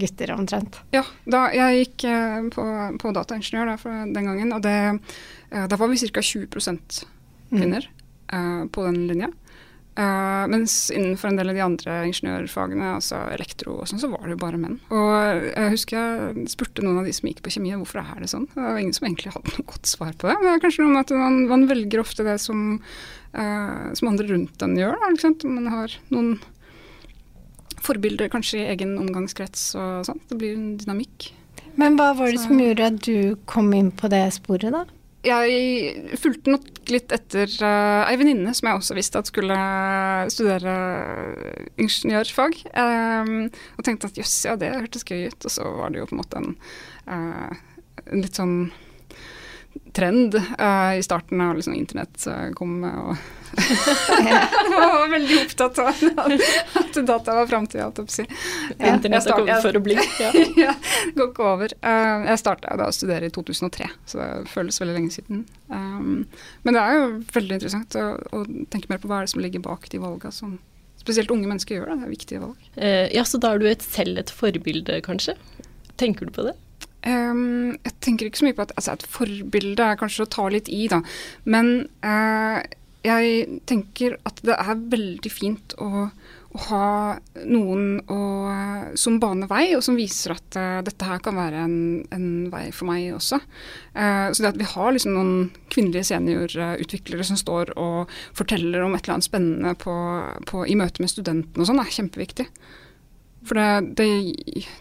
gutter 0.00 0.34
omtrent. 0.34 0.80
Ja, 0.94 1.04
da 1.28 1.44
jeg 1.54 1.82
gikk 1.82 2.06
eh, 2.10 2.38
på, 2.54 2.66
på 3.02 3.14
dataingeniør 3.16 3.74
da, 3.74 3.96
den 4.14 4.30
gangen, 4.30 4.54
og 4.56 4.64
det, 4.64 4.76
eh, 5.52 5.66
da 5.68 5.78
var 5.80 5.92
vi 5.92 6.00
ca. 6.02 6.24
20 6.24 6.48
kvinner 7.52 7.88
mm. 8.32 8.68
på 8.72 8.88
den 8.88 9.06
linja. 9.10 9.32
Uh, 9.92 10.48
mens 10.48 10.86
innenfor 10.88 11.28
en 11.28 11.36
del 11.36 11.50
av 11.52 11.56
de 11.58 11.64
andre 11.64 11.94
ingeniørfagene, 12.08 12.94
altså 12.96 13.18
elektro 13.34 13.74
og 13.82 13.90
sånn, 13.90 14.00
så 14.00 14.08
var 14.08 14.24
det 14.24 14.38
jo 14.38 14.40
bare 14.40 14.60
menn. 14.60 14.78
Og 14.88 15.10
jeg 15.50 15.74
husker 15.74 15.98
jeg 16.32 16.46
spurte 16.54 16.84
noen 16.84 17.02
av 17.02 17.08
de 17.08 17.12
som 17.12 17.28
gikk 17.28 17.42
på 17.44 17.52
kjemi, 17.52 17.74
hvorfor 17.76 18.00
er 18.00 18.22
det 18.24 18.30
sånn. 18.32 18.46
Det 18.54 18.62
var 18.62 18.80
ingen 18.80 18.96
som 18.96 19.08
egentlig 19.08 19.34
hadde 19.34 19.52
noe 19.52 19.68
godt 19.68 19.90
svar 19.90 20.14
på 20.16 20.30
det. 20.30 20.38
Men 20.38 20.48
det 20.48 20.54
er 20.54 20.64
kanskje 20.64 20.86
noe 20.86 20.94
med 20.94 21.04
at 21.04 21.12
man, 21.20 21.36
man 21.50 21.66
velger 21.68 22.00
ofte 22.00 22.24
det 22.24 22.38
som, 22.40 22.64
uh, 23.36 23.92
som 23.98 24.10
andre 24.14 24.30
rundt 24.32 24.64
en 24.64 24.80
gjør. 24.80 24.96
Da, 24.96 25.12
ikke 25.12 25.26
sant? 25.26 25.46
Man 25.60 25.68
har 25.74 25.98
noen 26.14 26.32
forbilder 27.82 28.32
kanskje 28.32 28.62
i 28.62 28.66
egen 28.72 28.96
omgangskrets 29.02 29.74
og 29.76 30.08
sånn. 30.08 30.24
Det 30.30 30.40
blir 30.40 30.56
en 30.56 30.72
dynamikk. 30.80 31.34
Men 31.76 32.00
hva 32.00 32.12
var 32.16 32.32
det 32.32 32.40
så. 32.40 32.48
som 32.48 32.60
gjorde 32.60 32.88
at 32.94 32.98
du 33.04 33.36
kom 33.48 33.72
inn 33.76 33.92
på 33.92 34.08
det 34.12 34.24
sporet, 34.38 34.72
da? 34.72 34.86
Jeg 35.22 36.18
fulgte 36.18 36.50
nok 36.50 36.90
litt 36.90 37.12
etter 37.14 37.50
uh, 37.62 38.02
ei 38.08 38.16
venninne 38.18 38.54
som 38.58 38.68
jeg 38.68 38.80
også 38.80 38.96
visste 38.98 39.20
at 39.22 39.30
skulle 39.30 39.58
studere 40.34 40.74
ingeniørfag. 41.80 42.58
Um, 42.74 43.50
og 43.78 43.86
tenkte 43.86 44.10
at 44.10 44.18
jøss, 44.18 44.34
ja 44.48 44.56
det 44.58 44.72
hørtes 44.74 45.06
gøy 45.06 45.28
ut. 45.30 45.46
Og 45.46 45.54
så 45.54 45.66
var 45.78 45.94
det 45.94 46.02
jo 46.02 46.08
på 46.10 46.16
en 46.16 46.22
måte 46.22 46.42
en, 46.42 46.56
uh, 47.06 47.92
en 48.08 48.24
litt 48.24 48.40
sånn 48.40 48.56
trend 49.92 50.34
uh, 50.34 50.96
i 50.98 51.02
starten 51.04 51.40
av 51.44 51.56
liksom, 51.58 51.74
internett 51.76 52.26
kom. 52.58 52.82
og 52.84 53.16
jeg 54.08 54.70
var 54.72 55.10
veldig 55.12 55.38
opptatt 55.42 55.78
av 55.82 55.90
at 55.92 56.98
data 57.06 57.34
var 57.36 57.48
framtida, 57.50 57.84
holdt 57.84 58.00
jeg 58.00 58.06
på 58.06 58.12
å 58.12 58.14
si. 58.14 58.24
Internett 58.78 59.28
er 59.28 59.36
kommet 59.36 59.64
for 59.66 59.78
å 59.78 59.82
bli. 59.84 59.96
Ja. 60.22 60.30
ja, 60.64 60.74
går 61.16 61.28
ikke 61.28 61.46
over. 61.50 61.74
Uh, 61.84 62.24
jeg 62.30 62.40
starta 62.40 62.76
da 62.80 62.88
å 62.88 62.96
studere 62.96 63.28
i 63.28 63.34
2003, 63.34 63.90
så 64.08 64.20
det 64.22 64.30
føles 64.52 64.80
veldig 64.80 64.96
lenge 64.96 65.14
siden. 65.14 65.44
Um, 65.68 66.24
men 66.64 66.78
det 66.78 66.82
er 66.82 66.98
jo 66.98 67.06
veldig 67.36 67.58
interessant 67.58 67.98
å, 68.00 68.08
å, 68.32 68.44
tenke 68.72 68.92
mer 68.92 69.02
på 69.02 69.10
hva 69.10 69.20
er 69.20 69.28
det 69.28 69.34
som 69.34 69.44
ligger 69.44 69.64
bak 69.64 69.88
de 69.92 70.00
valga 70.02 70.32
som 70.34 70.56
spesielt 71.02 71.32
unge 71.34 71.50
mennesker 71.50 71.76
gjør. 71.76 71.92
Da. 71.92 72.00
Det 72.00 72.08
er 72.08 72.16
viktige 72.16 72.42
valg. 72.44 72.68
Uh, 72.78 73.06
ja, 73.12 73.26
Så 73.28 73.40
da 73.42 73.52
er 73.52 73.62
du 73.62 73.68
et, 73.68 73.84
selv 73.84 74.22
et 74.22 74.32
forbilde, 74.32 75.02
kanskje? 75.04 75.36
Tenker 76.00 76.28
du 76.28 76.34
på 76.34 76.46
det? 76.48 76.56
Um, 77.02 77.72
jeg 77.82 77.96
tenker 78.04 78.28
ikke 78.28 78.42
så 78.42 78.46
mye 78.46 78.58
på 78.58 78.66
at 78.66 78.76
altså, 78.76 78.94
et 78.94 79.08
forbilde 79.10 79.88
er 79.88 79.98
kanskje 79.98 80.26
å 80.26 80.30
ta 80.30 80.46
litt 80.52 80.70
i, 80.70 80.84
da. 80.92 81.00
Men 81.50 81.74
uh, 82.06 82.60
jeg 83.02 83.58
tenker 83.66 84.14
at 84.28 84.38
det 84.46 84.54
er 84.54 84.86
veldig 84.92 85.30
fint 85.32 85.74
å, 85.82 86.04
å 86.54 86.60
ha 86.68 86.90
noen 87.42 87.96
å, 88.06 88.18
som 88.98 89.18
baner 89.22 89.50
vei, 89.50 89.64
og 89.74 89.82
som 89.82 89.98
viser 89.98 90.36
at 90.36 90.58
uh, 90.58 90.78
dette 90.86 91.08
her 91.08 91.18
kan 91.24 91.34
være 91.38 91.64
en, 91.66 91.76
en, 92.14 92.28
vei 92.52 92.68
for 92.70 92.86
meg 92.92 93.08
også. 93.16 93.40
Uh, 93.96 94.30
så 94.30 94.44
det 94.44 94.52
at 94.52 94.60
vi 94.62 94.70
har 94.74 94.94
liksom 94.94 95.16
noen 95.16 95.34
kvinnelige 95.74 96.12
seniorutviklere 96.12 97.26
som 97.26 97.40
står 97.40 97.74
og 97.74 98.12
forteller 98.38 98.86
om 98.86 98.94
et 98.94 99.02
eller 99.02 99.18
annet 99.18 99.30
spennende 99.30 99.74
på, 99.82 99.96
på, 100.50 100.62
i 100.70 100.78
møte 100.78 101.02
med 101.02 101.10
studentene 101.10 101.66
og 101.66 101.72
sånn, 101.72 101.82
er 101.82 101.98
kjempeviktig. 101.98 102.46
For 103.46 103.58
det, 103.58 103.94
det, 103.98 104.06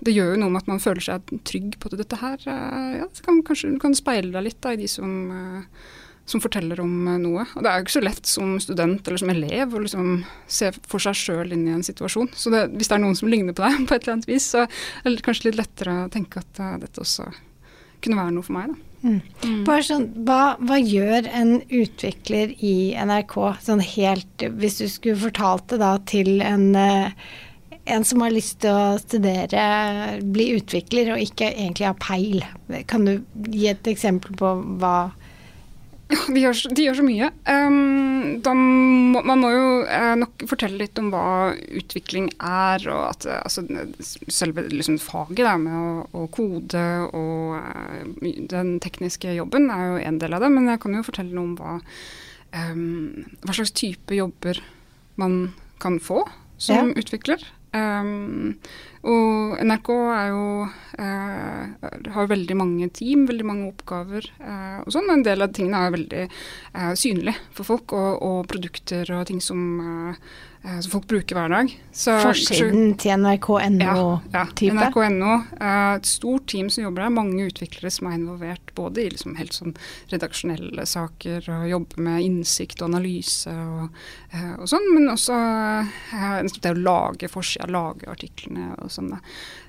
det, 0.06 0.14
gjør 0.14 0.36
jo 0.36 0.44
noe 0.44 0.54
med 0.54 0.62
at 0.62 0.70
man 0.70 0.84
føler 0.84 1.02
seg 1.02 1.34
trygg 1.48 1.80
på 1.82 1.90
at 1.90 1.98
dette 2.04 2.20
her 2.22 2.44
ja, 2.46 3.08
så 3.10 3.26
kan, 3.26 3.42
Kanskje 3.46 3.74
du 3.74 3.82
kan 3.82 3.98
speile 3.98 4.34
deg 4.36 4.46
litt 4.50 4.62
da, 4.62 4.76
i 4.76 4.82
de 4.82 4.90
som, 4.92 5.16
eh, 5.34 5.88
som, 6.30 6.44
forteller 6.44 6.84
om 6.84 6.94
eh, 7.10 7.18
noe. 7.24 7.48
Og 7.56 7.66
det 7.66 7.72
er 7.72 7.80
jo 7.80 7.88
ikke 7.88 7.98
så 7.98 8.06
lett 8.06 8.30
som 8.30 8.54
student 8.62 9.08
eller 9.08 9.24
som 9.24 9.34
elev 9.34 9.74
å 9.74 9.82
liksom 9.82 10.12
se 10.46 10.70
for 10.78 11.02
seg 11.02 11.18
sjøl 11.18 11.56
inn 11.58 11.66
i 11.68 11.74
en 11.74 11.86
situasjon. 11.86 12.30
Så 12.38 12.54
det, 12.54 12.68
hvis 12.76 12.92
det 12.92 13.00
er 13.00 13.04
noen 13.06 13.18
som 13.18 13.32
ligner 13.34 13.58
på 13.58 13.66
deg 13.66 13.82
på 13.90 13.98
et 13.98 14.06
eller 14.06 14.20
annet 14.20 14.30
vis, 14.30 14.52
så 14.54 14.68
er 14.68 15.10
det 15.10 15.26
kanskje 15.26 15.50
litt 15.50 15.62
lettere 15.64 16.04
å 16.06 16.14
tenke 16.14 16.46
at 16.46 16.64
dette 16.86 17.02
også 17.02 17.32
kunne 18.02 18.18
være 18.18 18.38
noe 18.38 18.46
for 18.46 18.58
meg. 18.58 18.74
da. 18.74 18.88
Mm. 19.02 19.22
Mm. 19.42 19.62
Sånn, 19.82 20.04
hva, 20.28 20.42
hva, 20.62 20.76
gjør 20.78 21.26
en 21.34 21.56
utvikler 21.74 22.52
i 22.62 22.94
NRK, 22.94 23.34
sånn 23.66 23.82
helt 23.82 24.44
Hvis 24.62 24.78
du 24.78 24.84
skulle 24.94 25.18
fortalt 25.24 25.72
det 25.74 25.80
da 25.82 25.96
til 26.06 26.36
en 26.46 26.68
en 27.86 28.06
som 28.06 28.22
har 28.22 28.34
lyst 28.34 28.60
til 28.64 28.76
å 28.76 29.00
studere, 29.02 30.20
bli 30.22 30.52
utvikler 30.60 31.16
og 31.16 31.24
ikke 31.24 31.50
egentlig 31.50 31.88
ha 31.90 31.96
peil. 31.98 32.44
Kan 32.90 33.08
du 33.08 33.16
gi 33.50 33.68
et 33.72 33.90
eksempel 33.90 34.38
på 34.38 34.54
hva 34.82 34.96
de 36.34 36.42
gjør, 36.44 36.60
de 36.76 36.86
gjør 36.86 36.98
så 37.00 37.06
mye. 37.06 37.30
Um, 37.48 38.42
må, 39.14 39.22
man 39.28 39.42
må 39.42 39.52
jo 39.54 39.68
uh, 39.88 40.14
nok 40.20 40.46
fortelle 40.50 40.82
litt 40.82 41.00
om 41.00 41.12
hva 41.14 41.54
utvikling 41.80 42.28
er, 42.38 42.84
og 42.92 43.04
at 43.08 43.28
uh, 43.30 43.38
altså, 43.40 43.64
selve 44.28 44.66
liksom, 44.72 45.00
faget 45.02 45.46
da, 45.48 45.56
med 45.62 45.78
å, 45.78 45.94
å, 46.20 46.26
kode 46.34 46.84
og 47.16 47.56
uh, 47.56 48.28
den 48.52 48.76
tekniske 48.84 49.38
jobben 49.38 49.70
er 49.74 49.88
jo 49.88 50.04
en 50.10 50.20
del 50.22 50.36
av 50.36 50.44
det, 50.44 50.52
men 50.54 50.70
jeg 50.74 50.84
kan 50.84 51.00
jo 51.00 51.06
fortelle 51.08 51.36
noe 51.38 51.48
om 51.48 51.56
hva, 51.60 51.78
um, 52.60 53.32
hva 53.46 53.58
slags 53.58 53.76
type 53.78 54.18
jobber 54.18 54.62
man 55.22 55.54
kan 55.82 56.00
få 56.04 56.26
som 56.62 56.92
ja. 56.92 57.02
utvikler. 57.02 57.44
Um, 57.74 58.60
og 59.02 59.58
NRK 59.66 59.90
er 60.14 60.28
jo 60.30 60.46
eh, 61.02 62.12
har 62.14 62.30
veldig 62.30 62.58
mange 62.60 62.90
team, 62.94 63.26
veldig 63.30 63.48
mange 63.48 63.72
oppgaver 63.72 64.28
eh, 64.38 64.78
og 64.84 64.94
sånn. 64.94 65.10
En 65.14 65.26
del 65.26 65.42
av 65.42 65.56
tingene 65.58 65.82
er 65.88 65.96
veldig 65.96 66.24
eh, 66.28 66.94
synlige 67.00 67.38
for 67.58 67.74
folk, 67.74 67.96
og, 67.98 68.22
og, 68.22 68.40
produkter 68.52 69.10
og 69.18 69.26
ting 69.32 69.42
som 69.42 69.62
Eh, 70.64 70.80
som 70.80 70.92
folk 70.92 71.08
bruker 71.10 71.34
hver 71.36 71.50
dag. 71.50 71.72
Forsiden 71.98 72.92
til 73.02 73.18
NRK.no-type? 73.18 73.82
Ja, 73.82 74.44
ja, 74.62 74.74
NRK.no. 74.76 75.38
Eh, 75.58 75.94
et 75.96 76.06
stort 76.06 76.46
team 76.54 76.70
som 76.70 76.84
jobber 76.84 77.08
der. 77.08 77.14
Mange 77.16 77.48
utviklere 77.50 77.90
som 77.90 78.12
er 78.12 78.20
involvert 78.20 78.74
både 78.78 79.02
i 79.02 79.10
liksom 79.10 79.40
helt 79.40 79.58
sånn 79.58 79.74
redaksjonelle 80.14 80.86
saker 80.86 81.50
og 81.50 81.66
jobber 81.72 82.06
med 82.06 82.28
innsikt 82.28 82.84
og 82.84 82.92
analyse 82.92 83.50
og, 83.50 84.04
eh, 84.30 84.54
og 84.60 84.70
sånn, 84.70 84.86
men 84.94 85.10
også 85.16 85.40
det 86.62 86.76
å 86.76 86.78
lage 86.78 87.32
forsida, 87.32 87.66
lage 87.72 88.06
artiklene 88.12 88.76
og 88.78 88.91
sånn. 88.92 89.14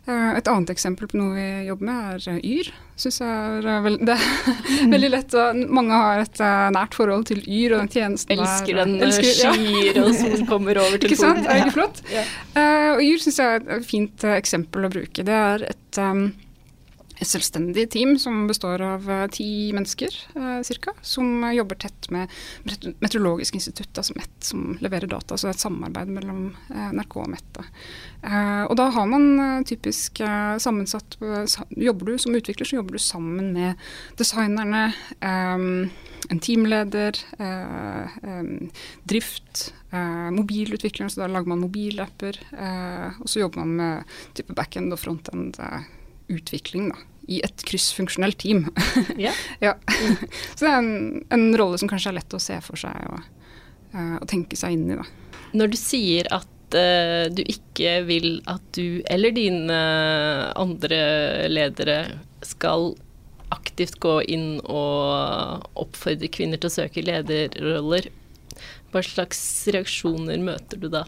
Et 0.02 0.48
annet 0.50 0.72
eksempel 0.72 1.06
på 1.06 1.18
noe 1.20 1.36
vi 1.36 1.68
jobber 1.68 1.86
med, 1.86 2.24
er 2.26 2.40
Yr 2.42 2.72
Synes 2.98 3.20
jeg 3.22 3.28
er 3.30 3.68
eh, 3.70 3.80
veld, 3.84 4.02
det 4.08 4.16
er 4.16 4.90
veldig 4.92 5.10
lett. 5.14 5.36
Mange 5.70 5.98
har 6.02 6.22
et 6.24 6.42
nært 6.74 6.96
forhold 6.98 7.26
til 7.30 7.40
Yr 7.46 7.76
og 7.76 7.84
den 7.84 7.92
tjenesten 7.94 8.36
elsker. 8.36 8.82
Den 8.82 9.14
skyer 9.14 10.00
og 10.02 10.12
som 10.18 10.46
kommer 10.52 10.82
over 10.82 10.98
til 10.98 11.10
Ikke 11.10 11.20
sant, 11.22 11.42
er 11.46 11.58
det 11.60 11.66
ikke 11.66 11.78
flott? 11.78 12.02
Ja. 12.12 12.26
Uh, 12.54 12.88
og 12.96 13.04
Yr 13.06 13.22
syns 13.24 13.40
jeg 13.42 13.60
er 13.60 13.76
et 13.78 13.88
fint 13.88 14.26
eksempel 14.36 14.86
å 14.86 14.92
bruke. 14.92 15.26
Det 15.26 15.38
er 15.38 15.66
et 15.70 16.02
um, 16.02 16.26
et 17.22 17.30
selvstendig 17.30 17.86
team 17.92 18.16
som 18.18 18.46
består 18.50 18.82
av 18.84 19.06
uh, 19.08 19.26
ti 19.32 19.46
mennesker 19.74 20.16
eh, 20.34 20.72
ca. 20.82 20.94
Som 21.06 21.44
uh, 21.44 21.52
jobber 21.54 21.78
tett 21.78 22.08
med 22.10 22.30
Meteorologisk 23.02 23.56
institutt, 23.58 23.92
altså 23.96 24.16
MET, 24.16 24.32
som 24.42 24.76
leverer 24.82 25.10
data. 25.10 25.36
Så 25.36 25.46
det 25.46 25.52
er 25.52 25.58
et 25.58 25.64
samarbeid 25.64 26.10
mellom 26.12 26.42
NRK 26.70 27.16
og 27.22 27.30
MET. 27.32 27.60
og 28.70 28.74
da 28.78 28.86
har 28.94 29.06
man 29.10 29.64
typisk 29.66 30.20
sammensatt 30.62 31.16
Jobber 31.76 32.12
du 32.12 32.18
som 32.22 32.34
utvikler, 32.36 32.66
så 32.68 32.78
jobber 32.78 32.96
du 32.96 33.02
sammen 33.02 33.52
med 33.54 33.80
designerne, 34.18 34.82
en 35.20 36.42
teamleder, 36.42 37.18
drift, 39.10 39.64
mobilutviklere, 40.38 41.10
så 41.10 41.24
da 41.24 41.30
lager 41.34 41.52
man 41.52 41.64
mobilapper. 41.64 42.40
og 43.18 43.28
så 43.28 43.42
jobber 43.42 43.64
man 43.64 43.76
med 43.80 44.18
type 44.38 44.56
backend 44.56 44.94
og 44.94 45.02
frontend 45.02 45.58
utvikling, 46.32 46.92
da 46.92 47.11
i 47.30 47.40
et 47.46 47.64
kryssfunksjonelt 47.68 48.38
team. 48.42 48.64
Yeah. 49.16 49.36
ja. 49.66 49.76
Så 50.54 50.64
det 50.64 50.70
er 50.70 50.78
en, 50.78 51.22
en, 51.32 51.46
rolle 51.58 51.78
som 51.78 51.90
kanskje 51.90 52.12
er 52.12 52.18
lett 52.20 52.34
å 52.34 52.42
se 52.42 52.58
for 52.64 52.80
seg 52.80 53.06
og, 53.12 53.22
og 53.94 54.26
tenke 54.30 54.58
seg 54.58 54.76
inn 54.76 54.88
i. 54.90 54.98
Da. 54.98 55.06
Når 55.58 55.72
du 55.72 55.78
sier 55.78 56.28
at 56.34 56.76
uh, 56.76 57.28
du 57.32 57.44
ikke 57.44 58.00
vil 58.08 58.34
at 58.50 58.64
du 58.76 59.02
eller 59.12 59.34
dine 59.36 59.80
andre 60.58 61.00
ledere 61.52 61.98
skal 62.46 62.92
aktivt 63.52 63.98
gå 64.00 64.16
inn 64.32 64.56
og 64.64 65.66
oppfordre 65.78 66.30
kvinner 66.32 66.60
til 66.60 66.70
å 66.70 66.76
søke 66.80 67.04
lederroller, 67.04 68.08
hva 68.92 69.02
slags 69.04 69.40
reaksjoner 69.72 70.40
møter 70.44 70.80
du 70.80 70.88
da? 70.92 71.04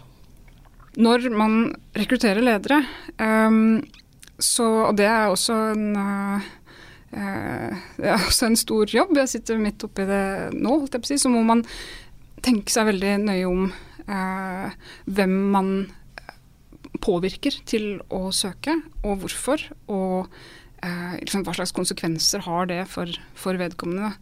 Når 0.94 1.26
man 1.34 1.72
rekrutterer 1.96 2.44
ledere, 2.44 2.84
um, 3.18 3.80
så, 4.42 4.66
og 4.88 4.96
det 4.98 5.06
er 5.08 5.30
også 5.30 5.56
en 5.72 5.90
uh, 5.96 6.52
det 7.14 8.08
er 8.10 8.24
også 8.28 8.48
en 8.50 8.58
stor 8.58 8.90
jobb. 8.90 9.16
Jeg 9.20 9.34
sitter 9.36 9.60
midt 9.62 9.84
oppi 9.86 10.06
det 10.08 10.24
nå, 10.56 10.78
holdt 10.80 10.96
jeg 10.96 11.04
på 11.04 11.10
å 11.10 11.12
si. 11.12 11.20
Så 11.22 11.32
må 11.32 11.44
man 11.46 11.62
tenke 12.44 12.72
seg 12.74 12.88
veldig 12.90 13.18
nøye 13.24 13.46
om 13.48 13.68
uh, 14.08 14.74
hvem 15.06 15.36
man 15.54 15.70
påvirker 17.04 17.56
til 17.68 17.98
å 18.12 18.28
søke, 18.34 18.76
og 19.04 19.24
hvorfor. 19.24 19.62
Og 19.92 20.30
eh, 20.84 21.16
liksom, 21.20 21.44
hva 21.44 21.54
slags 21.56 21.74
konsekvenser 21.76 22.44
har 22.46 22.70
det 22.70 22.84
for, 22.90 23.10
for 23.38 23.60
vedkommende. 23.60 24.14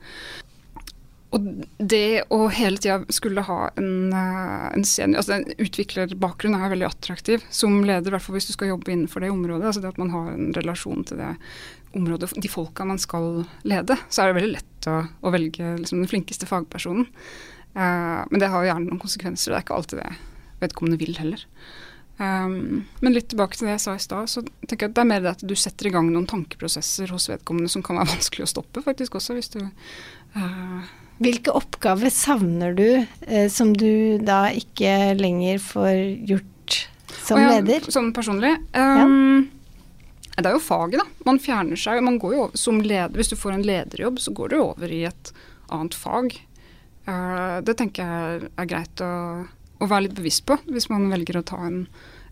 Og 1.33 1.47
det 1.81 2.25
å 2.33 2.45
hele 2.53 2.77
tida 2.77 2.99
skulle 3.13 3.45
ha 3.47 3.71
en, 3.81 4.13
eh, 4.13 4.67
en 4.77 4.85
senior, 4.85 5.23
altså 5.23 5.39
en 5.39 5.47
utviklerbakgrunn 5.65 6.57
er 6.59 6.73
veldig 6.75 6.91
attraktiv 6.91 7.47
som 7.49 7.79
leder, 7.89 8.11
i 8.11 8.15
hvert 8.15 8.25
fall 8.25 8.37
hvis 8.37 8.51
du 8.51 8.53
skal 8.53 8.75
jobbe 8.75 8.93
innenfor 8.93 9.25
det 9.25 9.31
området. 9.33 9.65
altså 9.65 9.81
det 9.81 9.95
At 9.95 10.03
man 10.03 10.13
har 10.13 10.29
en 10.33 10.53
relasjon 10.53 11.07
til 11.09 11.23
det 11.23 11.31
området, 11.97 12.33
de 12.37 12.49
folka 12.53 12.85
man 12.85 13.01
skal 13.01 13.47
lede. 13.65 13.97
Så 14.09 14.23
er 14.23 14.29
det 14.29 14.41
veldig 14.43 14.57
lett 14.59 14.89
å, 14.93 14.99
å 15.09 15.33
velge 15.33 15.79
liksom, 15.81 16.03
den 16.05 16.11
flinkeste 16.11 16.49
fagpersonen. 16.49 17.09
Uh, 17.73 18.29
men 18.29 18.41
det 18.41 18.51
har 18.53 18.67
gjerne 18.67 18.91
noen 18.91 19.01
konsekvenser, 19.01 19.53
det 19.53 19.57
er 19.57 19.65
ikke 19.65 19.77
alltid 19.79 20.03
det 20.03 20.11
vedkommende 20.61 21.01
vil 21.01 21.17
heller. 21.17 21.45
Um, 22.21 22.85
men 23.01 23.15
litt 23.17 23.31
tilbake 23.33 23.57
til 23.57 23.71
det 23.71 23.79
jeg 23.79 23.85
sa 23.87 23.95
i 23.97 24.03
stad, 24.05 24.29
så 24.29 24.43
tenker 24.69 24.85
jeg 24.85 24.93
at 24.93 24.99
det 24.99 25.05
er 25.05 25.09
mer 25.09 25.23
det 25.25 25.33
at 25.33 25.45
du 25.49 25.55
setter 25.57 25.89
i 25.89 25.95
gang 25.95 26.11
noen 26.13 26.29
tankeprosesser 26.29 27.13
hos 27.15 27.31
vedkommende 27.33 27.73
som 27.73 27.85
kan 27.85 27.97
være 27.97 28.13
vanskelig 28.13 28.45
å 28.45 28.53
stoppe, 28.53 28.85
faktisk 28.85 29.17
også, 29.17 29.39
hvis 29.39 29.53
du 29.57 29.63
uh, 29.65 30.93
hvilke 31.23 31.55
oppgaver 31.55 32.13
savner 32.13 32.75
du 32.77 32.87
eh, 33.03 33.49
som 33.53 33.73
du 33.77 34.19
da 34.23 34.47
ikke 34.55 35.15
lenger 35.19 35.61
får 35.63 35.97
gjort 36.29 36.79
som 37.23 37.41
ja, 37.41 37.57
leder? 37.57 37.85
Sånn 37.93 38.13
personlig? 38.15 38.55
Um, 38.75 39.49
ja. 40.33 40.39
Det 40.43 40.49
er 40.49 40.57
jo 40.57 40.63
faget, 40.65 41.03
da. 41.03 41.25
Man 41.29 41.41
fjerner 41.43 41.79
seg. 41.79 42.01
Man 42.05 42.19
går 42.21 42.35
jo 42.35 42.45
over, 42.47 42.59
som 42.59 42.81
leder, 42.81 43.13
Hvis 43.19 43.33
du 43.33 43.37
får 43.39 43.57
en 43.57 43.67
lederjobb, 43.67 44.21
så 44.23 44.33
går 44.35 44.53
du 44.53 44.59
over 44.63 44.93
i 44.93 45.03
et 45.09 45.33
annet 45.73 45.97
fag. 45.97 46.39
Uh, 47.07 47.61
det 47.67 47.77
tenker 47.79 48.07
jeg 48.07 48.51
er 48.57 48.71
greit 48.71 49.03
å, 49.05 49.13
å, 49.83 49.87
være 49.87 50.07
litt 50.07 50.15
bevisst 50.15 50.45
på 50.47 50.55
hvis 50.71 50.87
man 50.93 51.09
velger 51.11 51.41
å 51.41 51.47
ta 51.47 51.59
en, 51.67 51.81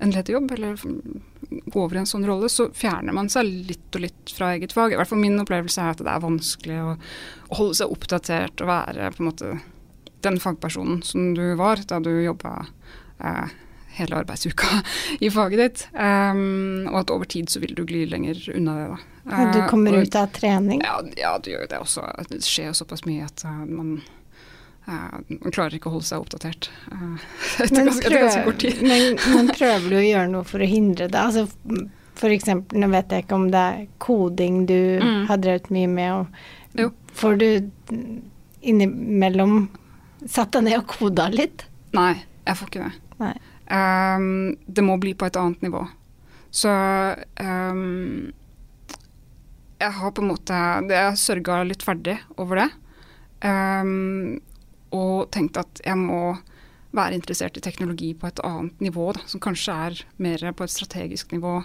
en 0.00 0.12
lederjobb 0.14 0.52
eller 0.56 0.76
gå 1.50 1.82
over 1.82 1.96
i 1.96 2.00
en 2.02 2.08
sånn 2.08 2.26
rolle, 2.26 2.48
så 2.48 2.68
fjerner 2.76 3.14
man 3.16 3.30
seg 3.32 3.48
litt 3.68 3.96
og 3.96 4.04
litt 4.04 4.32
fra 4.34 4.52
eget 4.54 4.72
fag. 4.72 4.94
I 4.94 5.00
hvert 5.00 5.10
fall 5.10 5.22
min 5.22 5.40
opplevelse 5.42 5.82
er 5.82 5.94
at 5.94 6.02
det 6.02 6.12
er 6.12 6.22
vanskelig 6.24 6.78
å, 6.84 6.94
holde 7.58 7.80
seg 7.80 7.92
oppdatert 7.92 8.62
og 8.62 8.70
være 8.70 9.10
på 9.16 9.22
en 9.22 9.30
måte 9.30 9.56
den 10.24 10.38
fagpersonen 10.40 11.00
som 11.02 11.32
du 11.34 11.42
var 11.58 11.80
da 11.88 11.98
du 12.04 12.10
jobba 12.12 12.52
eh, 13.18 13.56
hele 13.96 14.20
arbeidsuka 14.20 14.82
i 15.24 15.30
faget 15.32 15.62
ditt. 15.64 15.86
Um, 15.96 16.86
og 16.92 17.02
at 17.02 17.14
over 17.14 17.28
tid 17.30 17.50
så 17.50 17.62
vil 17.64 17.74
du 17.74 17.82
gli 17.88 18.04
lenger 18.08 18.44
unna 18.54 18.76
det. 18.78 18.86
da. 18.92 19.00
Ja, 19.30 19.50
du 19.52 19.60
kommer 19.70 19.96
og, 19.96 20.06
ut 20.06 20.16
av 20.16 20.30
trening? 20.36 20.84
Ja, 20.86 21.00
ja, 21.18 21.34
du 21.42 21.50
gjør 21.52 21.66
det 21.68 21.82
også. 21.82 22.06
Det 22.30 22.40
skjer 22.46 22.70
jo 22.70 22.78
såpass 22.78 23.04
mye 23.08 23.26
at 23.28 23.44
uh, 23.48 23.64
man 23.66 23.98
Uh, 23.98 24.19
man 24.88 25.52
klarer 25.52 25.76
ikke 25.76 25.90
å 25.90 25.94
holde 25.94 26.08
seg 26.08 26.22
oppdatert 26.24 26.70
uh, 26.92 27.16
etter, 27.60 27.84
ganske, 27.84 28.06
etter, 28.06 28.16
ganske, 28.16 28.44
kort 28.48 28.62
tid. 28.64 28.80
men, 28.82 29.18
men, 29.34 29.50
prøver 29.58 29.86
du 29.86 29.98
å 30.00 30.06
gjøre 30.06 30.30
noe 30.32 30.48
for 30.48 30.62
å 30.62 30.70
hindre 30.70 31.10
det? 31.12 31.20
Altså, 31.20 31.46
f.eks. 32.20 32.48
Nå 32.76 32.88
vet 32.92 33.12
jeg 33.14 33.24
ikke 33.24 33.38
om 33.38 33.46
det 33.52 33.60
er 33.60 33.84
koding 34.02 34.64
du 34.68 34.80
mm. 35.00 35.22
har 35.30 35.40
drevet 35.40 35.70
mye 35.74 35.90
med. 35.90 36.16
Og 36.20 36.80
jo. 36.80 36.90
Får 37.20 37.38
du 37.40 37.46
innimellom 38.60 39.68
satt 40.26 40.52
deg 40.54 40.66
ned 40.68 40.80
og 40.82 40.90
koda 40.90 41.30
litt? 41.32 41.64
Nei, 41.96 42.12
jeg 42.46 42.58
får 42.58 42.70
ikke 42.70 42.90
det. 42.90 43.30
Um, 43.70 44.58
det 44.66 44.84
må 44.84 44.98
bli 45.00 45.14
på 45.14 45.28
et 45.28 45.38
annet 45.38 45.62
nivå. 45.64 45.84
Så 46.50 46.70
um, 47.40 48.30
jeg 49.80 49.96
har 49.96 50.10
på 50.10 50.22
en 50.24 50.30
måte 50.32 50.56
Jeg 50.90 51.18
sørga 51.20 51.60
litt 51.64 51.84
ferdig 51.86 52.18
over 52.40 52.64
det. 52.64 52.70
Um, 53.40 54.40
og 54.96 55.30
tenkte 55.34 55.64
at 55.64 55.82
jeg 55.84 55.98
må 55.98 56.34
være 56.96 57.14
interessert 57.20 57.56
i 57.58 57.62
teknologi 57.62 58.10
på 58.18 58.26
et 58.30 58.42
annet 58.46 58.82
nivå, 58.82 59.12
da, 59.14 59.22
som 59.30 59.42
kanskje 59.42 59.76
er 59.86 60.02
mer 60.22 60.44
på 60.56 60.66
et 60.66 60.74
strategisk 60.74 61.32
nivå, 61.36 61.60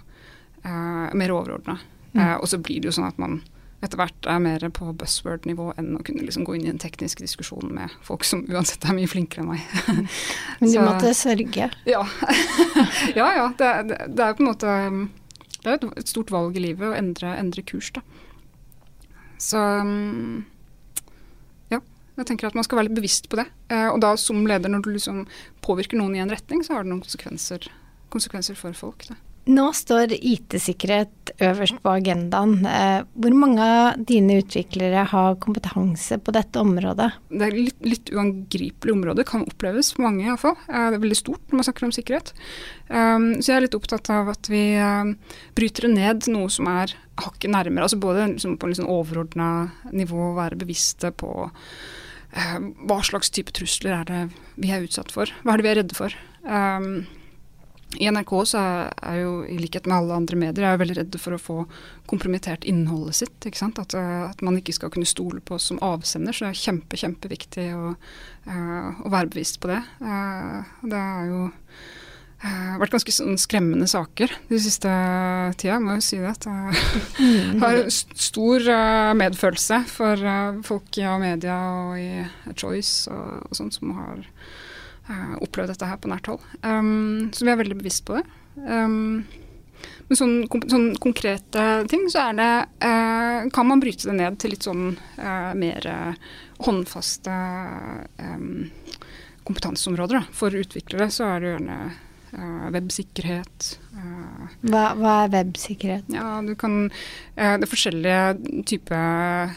eh, 0.64 1.14
mer 1.18 1.34
overordna. 1.34 1.80
Mm. 2.14 2.22
Eh, 2.22 2.36
og 2.36 2.48
så 2.48 2.62
blir 2.62 2.82
det 2.82 2.92
jo 2.92 2.98
sånn 3.00 3.10
at 3.10 3.22
man 3.22 3.42
etter 3.84 4.00
hvert 4.00 4.28
er 4.30 4.40
mer 4.42 4.64
på 4.74 4.88
buzzword-nivå 4.98 5.74
enn 5.78 5.92
å 5.98 6.04
kunne 6.06 6.24
liksom 6.26 6.46
gå 6.48 6.56
inn 6.56 6.66
i 6.66 6.72
en 6.72 6.82
teknisk 6.82 7.22
diskusjon 7.22 7.74
med 7.76 7.94
folk 8.06 8.26
som 8.26 8.46
uansett 8.50 8.86
er 8.88 8.96
mye 8.98 9.10
flinkere 9.10 9.44
enn 9.44 9.52
meg. 9.52 9.66
Men 10.62 10.72
du 10.72 10.78
så, 10.78 10.86
måtte 10.86 11.14
sørge? 11.18 11.70
Ja. 11.90 12.02
ja, 13.20 13.28
ja. 13.42 13.46
Det, 13.60 13.72
det, 13.92 14.00
det, 14.16 14.26
er 14.26 14.38
på 14.38 14.46
en 14.46 14.50
måte 14.50 14.78
Det 15.62 15.74
er 15.74 15.88
et 15.92 16.10
stort 16.10 16.34
valg 16.34 16.58
i 16.58 16.66
livet 16.70 16.88
å 16.88 16.98
endre, 16.98 17.36
endre 17.38 17.66
kurs, 17.68 17.92
da. 17.96 18.02
Så 19.42 19.60
um, 19.60 20.46
jeg 22.16 22.30
tenker 22.30 22.50
at 22.50 22.58
Man 22.58 22.66
skal 22.68 22.80
være 22.80 22.90
litt 22.90 23.00
bevisst 23.00 23.30
på 23.32 23.40
det. 23.42 23.48
Eh, 23.74 23.90
og 23.92 24.02
da 24.04 24.16
som 24.20 24.46
leder, 24.48 24.72
når 24.72 24.86
du 24.86 24.94
liksom 24.96 25.24
påvirker 25.66 26.00
noen 26.00 26.16
i 26.18 26.24
en 26.24 26.32
retning, 26.32 26.64
så 26.64 26.78
har 26.78 26.86
det 26.86 26.94
noen 26.94 27.04
konsekvenser, 27.04 27.70
konsekvenser 28.14 28.60
for 28.60 28.76
folk. 28.78 29.08
Da. 29.10 29.18
Nå 29.46 29.68
står 29.78 30.16
IT-sikkerhet 30.16 31.36
øverst 31.46 31.78
på 31.84 31.92
agendaen. 31.92 32.56
Eh, 32.66 33.04
hvor 33.14 33.36
mange 33.38 33.62
av 33.62 34.00
dine 34.10 34.40
utviklere 34.42 35.04
har 35.12 35.38
kompetanse 35.44 36.18
på 36.18 36.34
dette 36.34 36.62
området? 36.64 37.12
Det 37.30 37.46
er 37.46 37.60
litt, 37.60 37.78
litt 37.86 38.10
uangripelig 38.16 38.96
område, 38.96 39.28
kan 39.28 39.46
oppleves 39.46 39.92
for 39.94 40.08
mange 40.08 40.26
iallfall. 40.26 40.56
Eh, 40.66 40.88
det 40.90 40.98
er 40.98 41.04
veldig 41.04 41.20
stort 41.20 41.44
når 41.52 41.60
man 41.60 41.68
snakker 41.68 41.90
om 41.90 41.94
sikkerhet. 41.96 42.34
Så 42.86 43.50
jeg 43.50 43.56
er 43.56 43.64
litt 43.64 43.74
opptatt 43.74 44.12
av 44.14 44.28
at 44.30 44.46
vi 44.46 44.78
bryter 45.58 45.88
ned 45.90 46.28
noe 46.30 46.52
som 46.54 46.68
er 46.70 46.92
hakket 47.18 47.50
nærmere. 47.50 47.88
altså 47.88 47.98
Både 47.98 48.28
liksom 48.30 48.58
på 48.62 48.68
en 48.68 48.74
liksom 48.76 48.90
overordna 48.94 49.50
nivå, 49.92 50.36
være 50.38 50.60
bevisste 50.60 51.10
på 51.12 51.32
hva 52.36 52.98
slags 53.06 53.32
type 53.32 53.54
trusler 53.56 54.02
er 54.02 54.10
det 54.10 54.24
vi 54.60 54.72
er 54.74 54.84
utsatt 54.84 55.14
for? 55.16 55.32
Hva 55.44 55.56
er 55.56 55.62
det 55.62 55.66
vi 55.66 55.72
er 55.72 55.80
redde 55.82 55.96
for? 55.98 56.16
Um, 56.44 57.06
i 57.96 58.10
NRK 58.12 58.32
så 58.50 58.60
er 58.60 59.16
jeg 59.16 59.24
jo, 59.24 59.36
i 59.48 59.58
likhet 59.62 59.86
med 59.88 59.96
alle 59.96 60.18
andre 60.20 60.40
medier, 60.40 60.66
jeg 60.66 60.76
er 60.76 60.82
veldig 60.82 60.98
redde 61.00 61.22
for 61.22 61.36
å 61.36 61.40
få 61.42 61.58
kompromittert 62.12 62.66
innholdet 62.68 63.20
sitt. 63.22 63.38
ikke 63.48 63.62
sant? 63.62 63.80
At, 63.80 63.96
uh, 63.96 64.28
at, 64.28 64.44
man 64.46 64.60
ikke 64.60 64.76
skal 64.76 64.92
kunne 64.94 65.08
stole 65.08 65.40
på 65.40 65.56
oss 65.56 65.70
som 65.72 65.80
avsender. 65.86 66.36
Så 66.36 66.48
det 66.48 66.52
er 66.52 66.64
kjempe, 66.66 67.00
kjempeviktig 67.00 67.70
å, 67.78 67.94
uh, 68.50 68.90
å 69.00 69.14
være 69.14 69.32
bevisst 69.32 69.62
på 69.64 69.72
det. 69.72 69.80
Uh, 70.04 70.76
det 70.84 71.00
er 71.00 71.32
jo 71.32 71.46
uh, 72.46 72.76
vært 72.82 72.96
ganske 72.96 73.16
sånn 73.16 73.40
skremmende 73.42 73.88
saker 73.90 74.32
de 74.52 74.60
siste 74.62 74.92
tida, 75.60 75.80
må 75.82 75.98
jo 75.98 76.06
si 76.06 76.22
det. 76.22 76.36
Jeg 76.46 77.60
har 77.64 77.82
stor 77.90 78.70
medfølelse 79.18 79.82
for 79.90 80.28
folk 80.68 81.02
i 81.02 81.08
media 81.22 81.58
og 81.82 81.98
i 82.00 82.54
Choice 82.54 83.12
og, 83.12 83.50
og 83.50 83.58
sånt 83.58 83.78
som 83.78 83.96
har 83.98 84.24
opplevd 85.44 85.74
dette 85.74 85.90
her 85.90 86.00
på 86.02 86.10
nært 86.10 86.30
hold. 86.32 86.46
Um, 86.66 87.30
så 87.34 87.46
vi 87.46 87.52
er 87.54 87.60
veldig 87.60 87.78
bevisst 87.78 88.06
på 88.08 88.18
det. 88.18 88.24
Um, 88.66 89.26
men 90.08 90.20
sånn, 90.20 90.36
sånn, 90.70 90.88
konkrete 91.02 91.66
ting, 91.92 92.06
så 92.14 92.30
er 92.30 92.38
det 92.38 92.50
uh, 92.86 93.48
Kan 93.54 93.68
man 93.68 93.82
bryte 93.84 94.08
det 94.08 94.16
ned 94.18 94.38
til 94.42 94.54
litt 94.54 94.66
sånn 94.66 94.96
uh, 95.18 95.52
mer 95.58 95.88
håndfaste 96.66 97.36
um, 98.22 98.68
kompetanseområder. 99.46 100.22
Da. 100.22 100.36
For 100.36 100.56
utviklere 100.56 101.10
så 101.14 101.30
er 101.34 101.44
det 101.44 101.54
gjerne 101.56 101.80
websikkerhet. 102.76 103.70
Hva, 104.66 104.84
hva, 105.00 105.14
er 105.24 105.34
websikkerhet? 105.34 106.10
Ja, 106.14 106.42
du 106.44 106.52
kan 106.60 106.90
Det 107.36 107.64
er 107.64 107.70
forskjellige 107.72 108.64
typer 108.68 109.54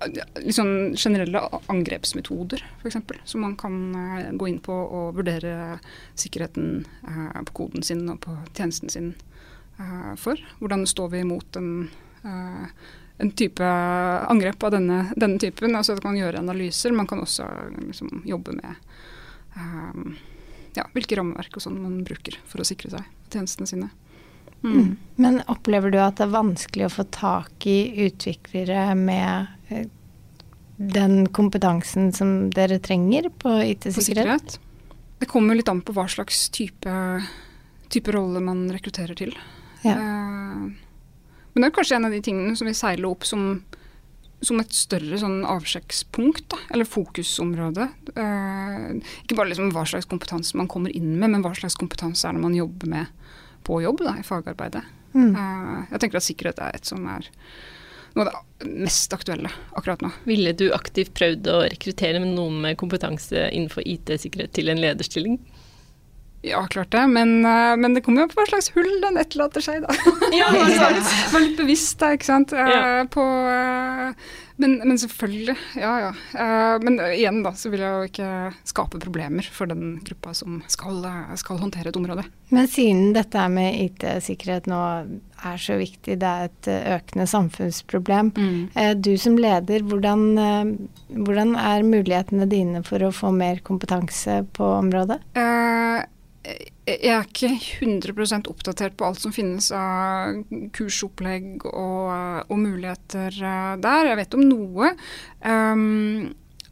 litt 0.00 0.56
sånn 0.56 0.94
generelle 0.96 1.42
angrepsmetoder, 1.72 2.62
f.eks. 2.80 2.96
Som 3.28 3.44
man 3.44 3.56
kan 3.60 3.76
uh, 3.94 4.30
gå 4.32 4.48
inn 4.48 4.60
på 4.64 4.72
og 4.72 5.18
vurdere 5.18 5.78
sikkerheten 6.18 6.86
uh, 7.04 7.40
på 7.48 7.56
koden 7.62 7.84
sin 7.84 8.06
og 8.08 8.20
på 8.24 8.36
tjenesten 8.56 8.92
sin 8.92 9.12
uh, 9.80 10.14
for. 10.20 10.40
Hvordan 10.60 10.86
står 10.88 11.12
vi 11.14 11.24
imot 11.24 11.60
en, 11.60 11.90
en 12.24 13.32
type 13.36 13.64
angrep 13.64 14.64
av 14.64 14.74
denne, 14.78 15.02
denne, 15.16 15.40
typen? 15.42 15.76
Altså 15.76 15.96
at 15.96 16.04
man 16.04 16.16
kan 16.16 16.22
gjøre 16.24 16.44
analyser. 16.46 16.96
Man 16.96 17.08
kan 17.10 17.22
også 17.24 17.48
liksom, 17.76 18.22
jobbe 18.28 18.56
med 18.56 18.74
ja, 20.76 20.86
hvilke 20.94 21.18
rammeverk 21.18 21.58
og 21.58 21.64
sånn 21.64 21.80
man 21.80 22.00
bruker 22.06 22.36
for 22.48 22.62
å 22.62 22.66
sikre 22.66 22.92
seg 22.92 23.32
tjenestene 23.32 23.70
sine. 23.70 23.90
Mm. 24.62 24.74
Mm. 24.74 24.90
Men 25.16 25.38
opplever 25.48 25.92
du 25.92 25.98
at 26.02 26.18
det 26.18 26.26
er 26.26 26.34
vanskelig 26.34 26.86
å 26.86 26.92
få 26.92 27.06
tak 27.14 27.66
i 27.68 28.06
utviklere 28.06 28.90
med 28.98 29.88
den 30.80 31.26
kompetansen 31.28 32.12
som 32.12 32.50
dere 32.54 32.80
trenger 32.80 33.28
på 33.40 33.52
IT-sikkerhet? 33.64 34.58
Det 35.20 35.28
kommer 35.28 35.56
litt 35.56 35.68
an 35.68 35.82
på 35.84 35.92
hva 35.96 36.06
slags 36.08 36.46
type, 36.54 36.92
type 37.92 38.12
rolle 38.16 38.40
man 38.40 38.68
rekrutterer 38.72 39.16
til. 39.18 39.34
Ja. 39.84 39.96
Uh, 39.96 40.70
men 41.52 41.64
det 41.64 41.68
er 41.68 41.76
kanskje 41.76 41.98
en 41.98 42.08
av 42.08 42.14
de 42.14 42.22
tingene 42.24 42.56
som 42.56 42.68
vil 42.68 42.78
seile 42.78 43.08
opp 43.10 43.26
som, 43.28 43.60
som 44.40 44.60
et 44.62 44.72
større 44.72 45.18
sånn 45.20 45.42
avsjekkspunkt, 45.48 46.46
da, 46.52 46.58
eller 46.72 46.88
fokusområde. 46.88 47.88
Eh, 48.14 48.86
ikke 49.24 49.36
bare 49.36 49.52
liksom 49.52 49.72
hva 49.74 49.84
slags 49.88 50.08
kompetanse 50.10 50.56
man 50.56 50.70
kommer 50.70 50.94
inn 50.96 51.12
med, 51.18 51.34
men 51.34 51.44
hva 51.44 51.52
slags 51.56 51.76
kompetanse 51.80 52.28
er 52.28 52.36
det 52.36 52.44
man 52.44 52.56
jobber 52.56 52.90
med 52.90 53.10
på 53.68 53.82
jobb 53.84 54.00
da, 54.06 54.16
i 54.16 54.24
fagarbeidet. 54.26 54.86
Mm. 55.12 55.34
Eh, 55.34 55.76
jeg 55.92 56.02
tenker 56.02 56.20
at 56.20 56.28
sikkerhet 56.28 56.64
er 56.64 56.78
et 56.78 56.88
som 56.88 57.04
er 57.10 57.28
noe 58.16 58.26
av 58.26 58.40
det 58.60 58.70
mest 58.88 59.12
aktuelle 59.14 59.50
akkurat 59.78 60.02
nå. 60.04 60.10
Ville 60.26 60.54
du 60.56 60.70
aktivt 60.74 61.12
prøvd 61.18 61.50
å 61.52 61.60
rekruttere 61.66 62.22
med 62.22 62.34
noen 62.34 62.58
med 62.64 62.78
kompetanse 62.80 63.48
innenfor 63.50 63.86
IT-sikkerhet 63.86 64.56
til 64.56 64.72
en 64.72 64.80
lederstilling? 64.82 65.38
Ja, 66.42 66.66
klart 66.66 66.90
det, 66.90 67.06
men, 67.06 67.44
eh, 67.44 67.76
men 67.76 67.94
det 67.94 68.00
kommer 68.00 68.24
jo 68.24 68.30
på 68.32 68.40
hva 68.40 68.46
slags 68.48 68.70
hull 68.72 68.92
den 69.02 69.20
etterlater 69.20 69.64
seg, 69.64 69.84
da. 69.84 69.92
Ja, 70.38 70.48
Var 71.34 71.42
litt 71.42 71.58
bevisst 71.60 71.98
da, 72.00 72.14
ikke 72.16 72.30
sant. 72.30 72.54
Ja. 72.56 72.68
Eh, 73.00 73.02
på, 73.12 73.24
eh, 73.50 74.14
men, 74.60 74.78
men, 74.84 74.96
selvfølgelig, 75.00 75.56
ja 75.80 75.92
ja. 76.02 76.08
Men 76.84 76.98
igjen 77.14 77.38
da, 77.44 77.54
så 77.56 77.70
vil 77.72 77.80
jeg 77.80 77.92
jo 77.92 78.08
ikke 78.10 78.30
skape 78.68 79.00
problemer 79.00 79.46
for 79.52 79.68
den 79.68 79.94
gruppa 80.04 80.34
som 80.36 80.58
skal, 80.68 81.00
skal 81.40 81.60
håndtere 81.62 81.88
et 81.92 81.96
område. 81.96 82.26
Men 82.52 82.68
siden 82.68 83.14
dette 83.16 83.46
med 83.52 83.78
IT-sikkerhet 83.86 84.68
nå 84.68 84.80
er 85.40 85.56
så 85.60 85.78
viktig, 85.80 86.18
det 86.20 86.28
er 86.28 86.50
et 86.50 86.70
økende 86.98 87.24
samfunnsproblem. 87.32 88.32
Mm. 88.36 89.00
Du 89.00 89.14
som 89.20 89.40
leder, 89.40 89.80
hvordan, 89.88 90.28
hvordan, 91.08 91.56
er 91.56 91.88
mulighetene 91.88 92.48
dine 92.52 92.84
for 92.84 93.00
å 93.00 93.12
få 93.16 93.32
mer 93.32 93.64
kompetanse 93.64 94.42
på 94.56 94.74
området? 94.82 95.22
Uh, 95.40 96.04
jeg 96.40 97.12
er 97.12 97.26
ikke 97.26 97.50
100% 97.84 98.48
oppdatert 98.48 98.94
på 98.96 99.04
alt 99.04 99.20
som 99.20 99.32
finnes 99.34 99.68
av 99.76 100.38
kursopplegg 100.76 101.66
og, 101.68 102.06
og, 102.46 102.54
muligheter 102.56 103.34
eh, 103.36 103.74
der. 103.82 104.08
Jeg 104.08 104.20
vet 104.22 104.36
om 104.38 104.44
noe. 104.48 104.94
Um, 105.44 106.30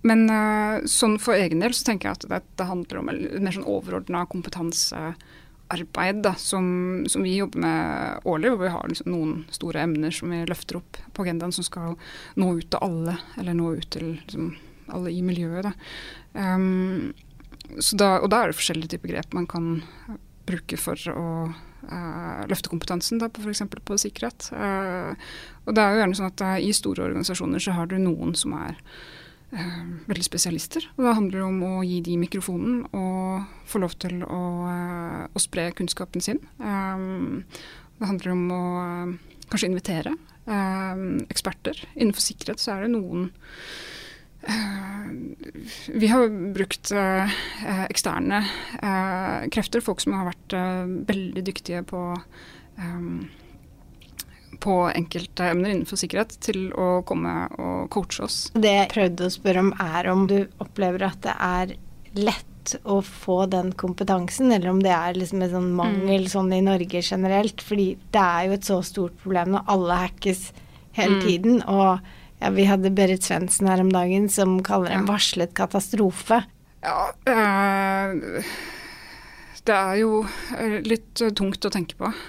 men 0.08 0.24
uh, 0.30 0.86
sånn 0.88 1.18
for 1.20 1.36
egen 1.36 1.60
del 1.60 1.74
så 1.76 1.90
tenker 1.90 2.08
jeg 2.08 2.20
at 2.20 2.28
det, 2.30 2.40
det 2.56 2.68
handler 2.70 3.00
om 3.00 3.12
et 3.12 3.42
mer 3.42 3.56
sånn 3.56 3.68
overordna 3.68 4.24
kompetansearbeid 4.30 6.22
da, 6.24 6.32
som, 6.40 7.04
som, 7.10 7.26
vi 7.26 7.36
jobber 7.36 7.66
med 7.66 8.28
årlig, 8.30 8.54
hvor 8.54 8.62
vi 8.62 8.72
har 8.72 8.88
liksom 8.88 9.12
noen 9.12 9.36
store 9.52 9.84
emner 9.84 10.14
som 10.14 10.32
vi 10.32 10.44
løfter 10.48 10.80
opp 10.80 11.02
på 11.12 11.26
agendaen 11.26 11.52
som 11.52 11.66
skal 11.66 11.98
nå 12.40 12.52
ut 12.56 12.70
til 12.70 12.86
alle, 12.88 13.18
eller 13.36 13.58
nå 13.58 13.74
ut 13.82 13.90
til 13.92 14.14
liksom, 14.14 14.52
alle 14.94 15.12
i 15.12 15.20
miljøet. 15.26 15.68
Da. 15.68 15.74
Um, 16.38 17.10
da, 17.98 18.16
og 18.22 18.30
da 18.32 18.42
er 18.42 18.50
det 18.50 18.58
forskjellige 18.58 18.94
typer 18.94 19.12
grep 19.12 19.36
man 19.36 19.46
kan 19.50 19.68
bruke 20.48 20.78
for 20.80 20.98
å 21.12 21.28
uh, 21.50 22.42
løfte 22.48 22.72
kompetansen, 22.72 23.20
da, 23.20 23.28
f.eks. 23.28 23.64
på 23.68 24.00
sikkerhet. 24.00 24.50
Uh, 24.52 25.12
og 25.66 25.76
det 25.76 25.84
er 25.84 25.94
jo 25.94 26.02
gjerne 26.02 26.18
sånn 26.18 26.30
at 26.30 26.44
uh, 26.44 26.56
I 26.62 26.72
store 26.76 27.08
organisasjoner 27.08 27.62
så 27.62 27.76
har 27.76 27.90
du 27.90 27.98
noen 28.00 28.36
som 28.38 28.56
er 28.58 28.78
veldig 29.48 30.24
spesialister. 30.26 30.84
og 30.98 31.06
Da 31.06 31.14
handler 31.16 31.38
det 31.38 31.44
om 31.46 31.62
å 31.64 31.76
gi 31.80 32.02
de 32.04 32.18
mikrofonen 32.20 32.82
og 32.92 33.46
få 33.64 33.80
lov 33.80 33.94
til 33.96 34.18
å, 34.20 34.40
å 35.32 35.40
spre 35.40 35.70
kunnskapen 35.78 36.20
sin. 36.20 36.42
Um, 36.60 37.46
det 37.96 38.10
handler 38.10 38.34
om 38.34 38.42
å 38.52 38.64
kanskje 39.48 39.70
invitere 39.70 40.12
eksperter. 41.32 41.80
Innenfor 41.96 42.26
sikkerhet 42.26 42.60
så 42.60 42.74
er 42.74 42.84
det 42.84 42.92
noen 42.92 43.30
vi 45.98 46.08
har 46.12 46.28
brukt 46.54 46.92
uh, 46.94 47.38
eksterne 47.88 48.42
uh, 48.82 49.48
krefter, 49.52 49.82
folk 49.84 50.00
som 50.04 50.14
har 50.18 50.30
vært 50.30 50.56
veldig 51.08 51.44
dyktige 51.50 51.82
på 51.88 52.02
på 54.62 54.74
enkelte 54.90 55.48
emner 55.52 55.70
innenfor 55.70 55.98
sikkerhet 56.00 56.32
til 56.42 56.70
å 56.74 57.02
komme 57.06 57.32
og 57.62 57.88
coache 57.94 58.24
oss. 58.26 58.38
Det 58.54 58.72
jeg 58.74 58.90
prøvde 58.90 59.28
å 59.28 59.34
spørre 59.34 59.62
om 59.62 59.72
er 59.82 60.08
om 60.10 60.24
du 60.30 60.38
opplever 60.62 61.04
at 61.06 61.20
det 61.26 61.34
er 61.34 61.74
lett 62.18 62.74
å 62.84 63.00
få 63.04 63.46
den 63.46 63.72
kompetansen, 63.78 64.52
eller 64.52 64.70
om 64.72 64.82
det 64.82 64.92
er 64.92 65.16
liksom 65.16 65.42
en 65.44 65.52
sånn 65.52 65.70
mangel 65.76 66.26
mm. 66.26 66.30
sånn 66.32 66.52
i 66.52 66.62
Norge 66.64 67.02
generelt. 67.04 67.62
Fordi 67.64 67.88
det 68.12 68.24
er 68.24 68.48
jo 68.48 68.56
et 68.58 68.68
så 68.68 68.80
stort 68.84 69.16
problem 69.22 69.54
når 69.54 69.70
alle 69.74 70.00
hackes 70.04 70.48
hele 70.98 71.18
mm. 71.18 71.22
tiden. 71.24 71.62
Og 71.70 72.10
ja, 72.38 72.50
vi 72.54 72.66
hadde 72.68 72.90
Berit 72.94 73.26
Svendsen 73.26 73.68
her 73.70 73.82
om 73.82 73.92
dagen 73.92 74.28
som 74.30 74.58
kaller 74.66 74.92
det 74.92 74.98
en 75.00 75.08
varslet 75.08 75.54
katastrofe. 75.58 76.42
Ja, 76.84 77.10
øh, 77.26 78.52
det 79.66 79.74
er 79.74 79.96
jo 80.00 80.20
eh, 80.56 80.78
litt 80.86 81.20
eh, 81.20 81.32
tungt 81.36 81.66
å 81.66 81.72
tenke 81.74 81.98
på. 81.98 82.12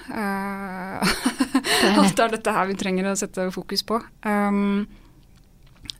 Uh, 1.79 2.01
at 2.03 2.17
det 2.17 2.23
er 2.23 2.31
dette 2.33 2.51
her 2.51 2.65
vi 2.67 2.75
trenger 2.75 3.07
å 3.07 3.17
sette 3.17 3.45
fokus 3.55 3.85
på. 3.87 3.99
Um, 4.25 4.87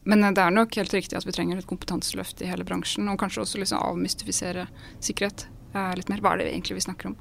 men 0.10 0.26
det 0.36 0.41
er 0.43 0.52
nok 0.52 0.76
helt 0.76 0.91
riktig 0.91 1.15
at 1.15 1.28
vi 1.28 1.34
trenger 1.36 1.62
et 1.62 1.69
kompetanseløft 1.69 2.41
i 2.43 2.50
hele 2.50 2.65
bransjen. 2.67 3.08
Og 3.08 3.19
kanskje 3.22 3.45
også 3.45 3.62
liksom 3.62 3.80
avmystifisere 3.80 4.65
sikkerhet 5.00 5.45
uh, 5.78 5.93
litt 5.95 6.12
mer. 6.12 6.19
Hva 6.26 6.34
er 6.34 6.41
det 6.41 6.50
egentlig 6.50 6.82
vi 6.82 6.86
snakker 6.89 7.13
om? 7.13 7.15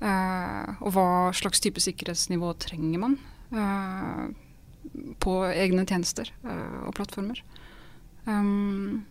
Uh, 0.00 0.72
og 0.80 0.94
hva 0.96 1.08
slags 1.36 1.60
type 1.62 1.82
sikkerhetsnivå 1.84 2.54
trenger 2.62 3.04
man 3.04 3.18
på 5.20 5.40
egne 5.50 5.84
tjenester 5.88 6.30
og 6.44 6.92
plattformer? 6.96 7.42
Um, 8.24 9.02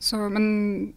så, 0.00 0.26
men 0.32 0.94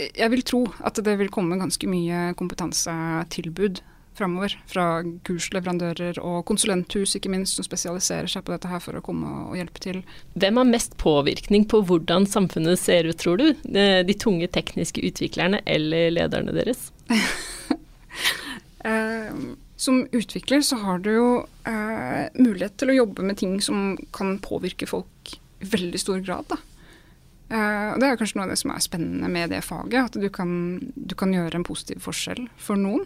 jeg 0.00 0.32
vil 0.32 0.42
tro 0.46 0.64
at 0.86 0.98
det 1.04 1.16
vil 1.20 1.32
komme 1.32 1.60
ganske 1.60 1.88
mye 1.90 2.30
kompetansetilbud 2.38 3.82
framover. 4.20 4.54
Fra 4.68 4.86
kursleverandører 5.26 6.20
og 6.24 6.42
konsulenthus, 6.48 7.14
ikke 7.16 7.32
minst, 7.32 7.56
som 7.56 7.66
spesialiserer 7.66 8.28
seg 8.30 8.44
på 8.46 8.54
dette 8.54 8.70
her 8.70 8.82
for 8.84 8.98
å 8.98 9.04
komme 9.04 9.30
og 9.48 9.56
hjelpe 9.58 9.82
til. 9.82 10.02
Hvem 10.40 10.60
har 10.60 10.68
mest 10.68 10.96
påvirkning 11.00 11.66
på 11.70 11.82
hvordan 11.88 12.28
samfunnet 12.28 12.80
ser 12.80 13.08
ut, 13.08 13.18
tror 13.20 13.40
du? 13.40 13.48
De 13.64 14.18
tunge 14.18 14.50
tekniske 14.52 15.04
utviklerne 15.06 15.62
eller 15.68 16.10
lederne 16.16 16.54
deres? 16.56 16.90
eh, 18.88 19.32
som 19.80 20.02
utvikler 20.12 20.64
så 20.66 20.76
har 20.82 21.00
du 21.04 21.10
jo 21.14 21.28
eh, 21.68 22.26
mulighet 22.36 22.76
til 22.80 22.92
å 22.92 22.98
jobbe 22.98 23.24
med 23.24 23.40
ting 23.40 23.58
som 23.64 23.94
kan 24.16 24.34
påvirke 24.44 24.88
folk 24.88 25.34
i 25.60 25.68
veldig 25.72 26.00
stor 26.00 26.20
grad. 26.24 26.52
og 26.52 27.96
Det 28.00 28.06
er 28.08 28.18
kanskje 28.20 28.38
noe 28.38 28.46
av 28.46 28.52
det 28.52 28.60
som 28.60 28.70
er 28.72 28.84
spennende 28.84 29.28
med 29.28 29.50
det 29.52 29.60
faget. 29.66 30.08
At 30.08 30.16
du 30.16 30.28
kan, 30.32 30.52
du 30.94 31.12
kan 31.18 31.32
gjøre 31.34 31.60
en 31.60 31.66
positiv 31.66 32.00
forskjell 32.06 32.46
for 32.56 32.80
noen. 32.80 33.04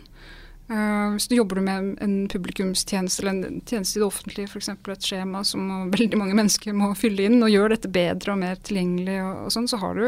Eh, 0.72 1.08
hvis 1.12 1.26
du 1.28 1.34
jobber 1.36 1.60
med 1.60 1.98
en 2.00 2.14
publikumstjeneste 2.32 3.20
eller 3.20 3.48
en 3.50 3.60
tjeneste 3.68 3.98
i 3.98 4.00
det 4.00 4.06
offentlige, 4.06 4.48
f.eks. 4.48 4.70
et 4.72 5.08
skjema 5.08 5.42
som 5.44 5.68
veldig 5.94 6.20
mange 6.20 6.36
mennesker 6.38 6.76
må 6.76 6.94
fylle 6.96 7.28
inn, 7.28 7.42
og 7.44 7.52
gjør 7.52 7.74
dette 7.74 7.92
bedre 7.92 8.32
og 8.32 8.40
mer 8.40 8.60
tilgjengelig, 8.64 9.18
og, 9.26 9.42
og 9.44 9.54
sånn, 9.56 9.68
så 9.68 9.80
har 9.82 10.00
du, 10.00 10.06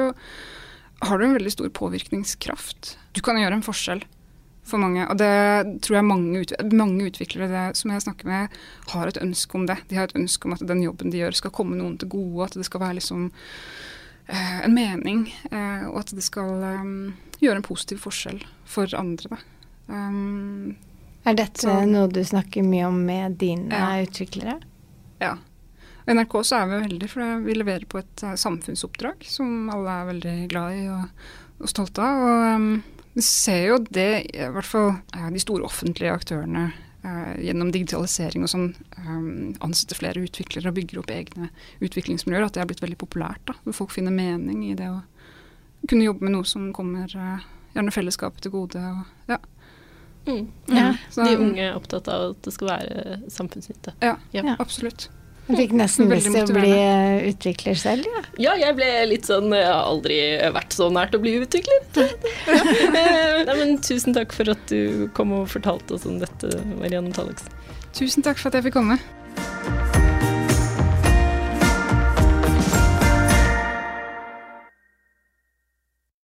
har 1.04 1.20
du 1.20 1.26
en 1.26 1.36
veldig 1.36 1.52
stor 1.52 1.72
påvirkningskraft. 1.76 2.96
Du 3.12 3.20
kan 3.24 3.40
gjøre 3.40 3.60
en 3.60 3.66
forskjell 3.66 4.04
for 4.66 4.82
mange. 4.82 5.04
Og 5.06 5.18
det 5.20 5.32
tror 5.86 6.00
jeg 6.00 6.08
mange, 6.08 6.42
ut, 6.42 6.54
mange 6.72 7.10
utviklere 7.10 7.50
det, 7.50 7.66
som 7.80 7.92
jeg 7.94 8.04
snakker 8.04 8.30
med, 8.30 8.56
har 8.92 9.10
et 9.10 9.20
ønske 9.22 9.58
om 9.58 9.66
det. 9.70 9.78
De 9.90 9.98
har 9.98 10.10
et 10.10 10.18
ønske 10.18 10.48
om 10.48 10.56
at 10.56 10.64
den 10.66 10.82
jobben 10.84 11.12
de 11.14 11.22
gjør 11.24 11.38
skal 11.38 11.54
komme 11.54 11.78
noen 11.78 11.98
til 12.00 12.10
gode, 12.16 12.48
at 12.48 12.58
det 12.58 12.66
skal 12.68 12.82
være 12.82 12.98
liksom 13.00 13.30
Eh, 14.26 14.64
en 14.64 14.74
mening, 14.74 15.44
eh, 15.50 15.86
og 15.86 16.00
at 16.00 16.10
det 16.16 16.24
skal 16.26 16.50
um, 16.82 17.14
gjøre 17.38 17.60
en 17.60 17.66
positiv 17.66 18.00
forskjell 18.02 18.40
for 18.66 18.90
andre. 18.98 19.38
Um, 19.86 20.74
er 21.26 21.36
dette 21.38 21.62
så, 21.62 21.76
noe 21.86 22.10
du 22.10 22.24
snakker 22.26 22.66
mye 22.66 22.88
om 22.88 22.98
med 23.06 23.38
dine 23.38 23.70
ja. 23.70 23.92
utviklere? 24.02 24.58
Ja. 25.22 25.36
I 26.06 26.14
NRK 26.14 26.34
så 26.46 26.58
er 26.58 26.72
vi 26.72 26.82
veldig, 26.88 27.10
for 27.10 27.46
vi 27.46 27.54
leverer 27.54 27.86
på 27.90 28.02
et 28.02 28.26
uh, 28.26 28.34
samfunnsoppdrag 28.38 29.22
som 29.30 29.70
alle 29.74 29.94
er 29.94 30.10
veldig 30.10 30.36
glad 30.50 30.74
i 30.74 30.84
og, 30.90 31.24
og 31.62 31.70
stolte 31.70 32.02
av. 32.02 32.26
Og 32.26 32.46
um, 32.56 32.68
vi 33.16 33.22
ser 33.24 33.62
jo 33.70 33.78
det, 33.80 34.10
i 34.36 34.48
hvert 34.52 34.68
fall 34.68 34.90
uh, 35.16 35.28
de 35.32 35.40
store 35.40 35.64
offentlige 35.64 36.12
aktørene 36.12 36.66
uh, 37.00 37.32
gjennom 37.40 37.70
digitalisering 37.72 38.44
og 38.44 38.52
sånn 38.52 38.66
um, 39.00 39.54
ansetter 39.64 39.96
flere 39.96 40.20
utviklere 40.26 40.68
og 40.68 40.76
bygger 40.76 41.00
opp 41.00 41.12
egne 41.14 41.48
utviklingsmiljøer, 41.80 42.44
at 42.44 42.58
det 42.58 42.64
er 42.64 42.68
blitt 42.68 42.84
veldig 42.84 43.00
populært. 43.00 43.40
da, 43.48 43.56
hvor 43.64 43.78
Folk 43.80 43.96
finner 43.96 44.12
mening 44.12 44.66
i 44.68 44.76
det 44.76 44.90
å 44.92 45.00
kunne 45.88 46.04
jobbe 46.04 46.28
med 46.28 46.36
noe 46.36 46.48
som 46.48 46.68
kommer 46.76 47.08
gjerne 47.08 47.94
fellesskapet 47.94 48.44
til 48.44 48.52
gode. 48.52 48.84
Og, 48.84 49.32
ja. 49.32 49.40
Mm. 50.26 50.48
ja. 50.76 50.88
Så, 51.08 51.24
De 51.24 51.38
unge 51.40 51.62
er 51.70 51.76
opptatt 51.78 52.08
av 52.12 52.32
at 52.34 52.44
det 52.44 52.52
skal 52.52 52.72
være 52.74 53.20
samfunnsnytte. 53.32 53.96
Ja, 54.04 54.16
ja. 54.36 54.56
absolutt. 54.60 55.08
Du 55.46 55.54
fikk 55.54 55.76
nesten 55.78 56.10
lyst 56.10 56.26
til 56.32 56.42
å 56.42 56.54
bli 56.56 56.72
eh, 56.74 57.28
utvikler 57.30 57.78
selv, 57.78 58.08
ja? 58.10 58.22
Ja, 58.42 58.54
jeg 58.58 58.74
ble 58.78 58.88
litt 59.06 59.28
sånn 59.28 59.52
Jeg 59.54 59.68
har 59.68 59.86
aldri 59.86 60.16
vært 60.56 60.74
så 60.74 60.88
nært 60.90 61.14
å 61.14 61.22
bli 61.22 61.36
utvikler. 61.44 61.84
Nei, 62.96 63.54
men 63.54 63.76
tusen 63.78 64.16
takk 64.16 64.34
for 64.34 64.50
at 64.56 64.66
du 64.72 65.06
kom 65.16 65.36
og 65.38 65.46
fortalte 65.52 65.98
oss 65.98 66.08
om 66.08 66.18
dette, 66.22 66.50
Marianne 66.80 67.14
Tallaksen. 67.14 67.54
Tusen 67.96 68.26
takk 68.26 68.42
for 68.42 68.50
at 68.50 68.58
jeg 68.58 68.68
fikk 68.68 68.80
komme. 68.80 68.98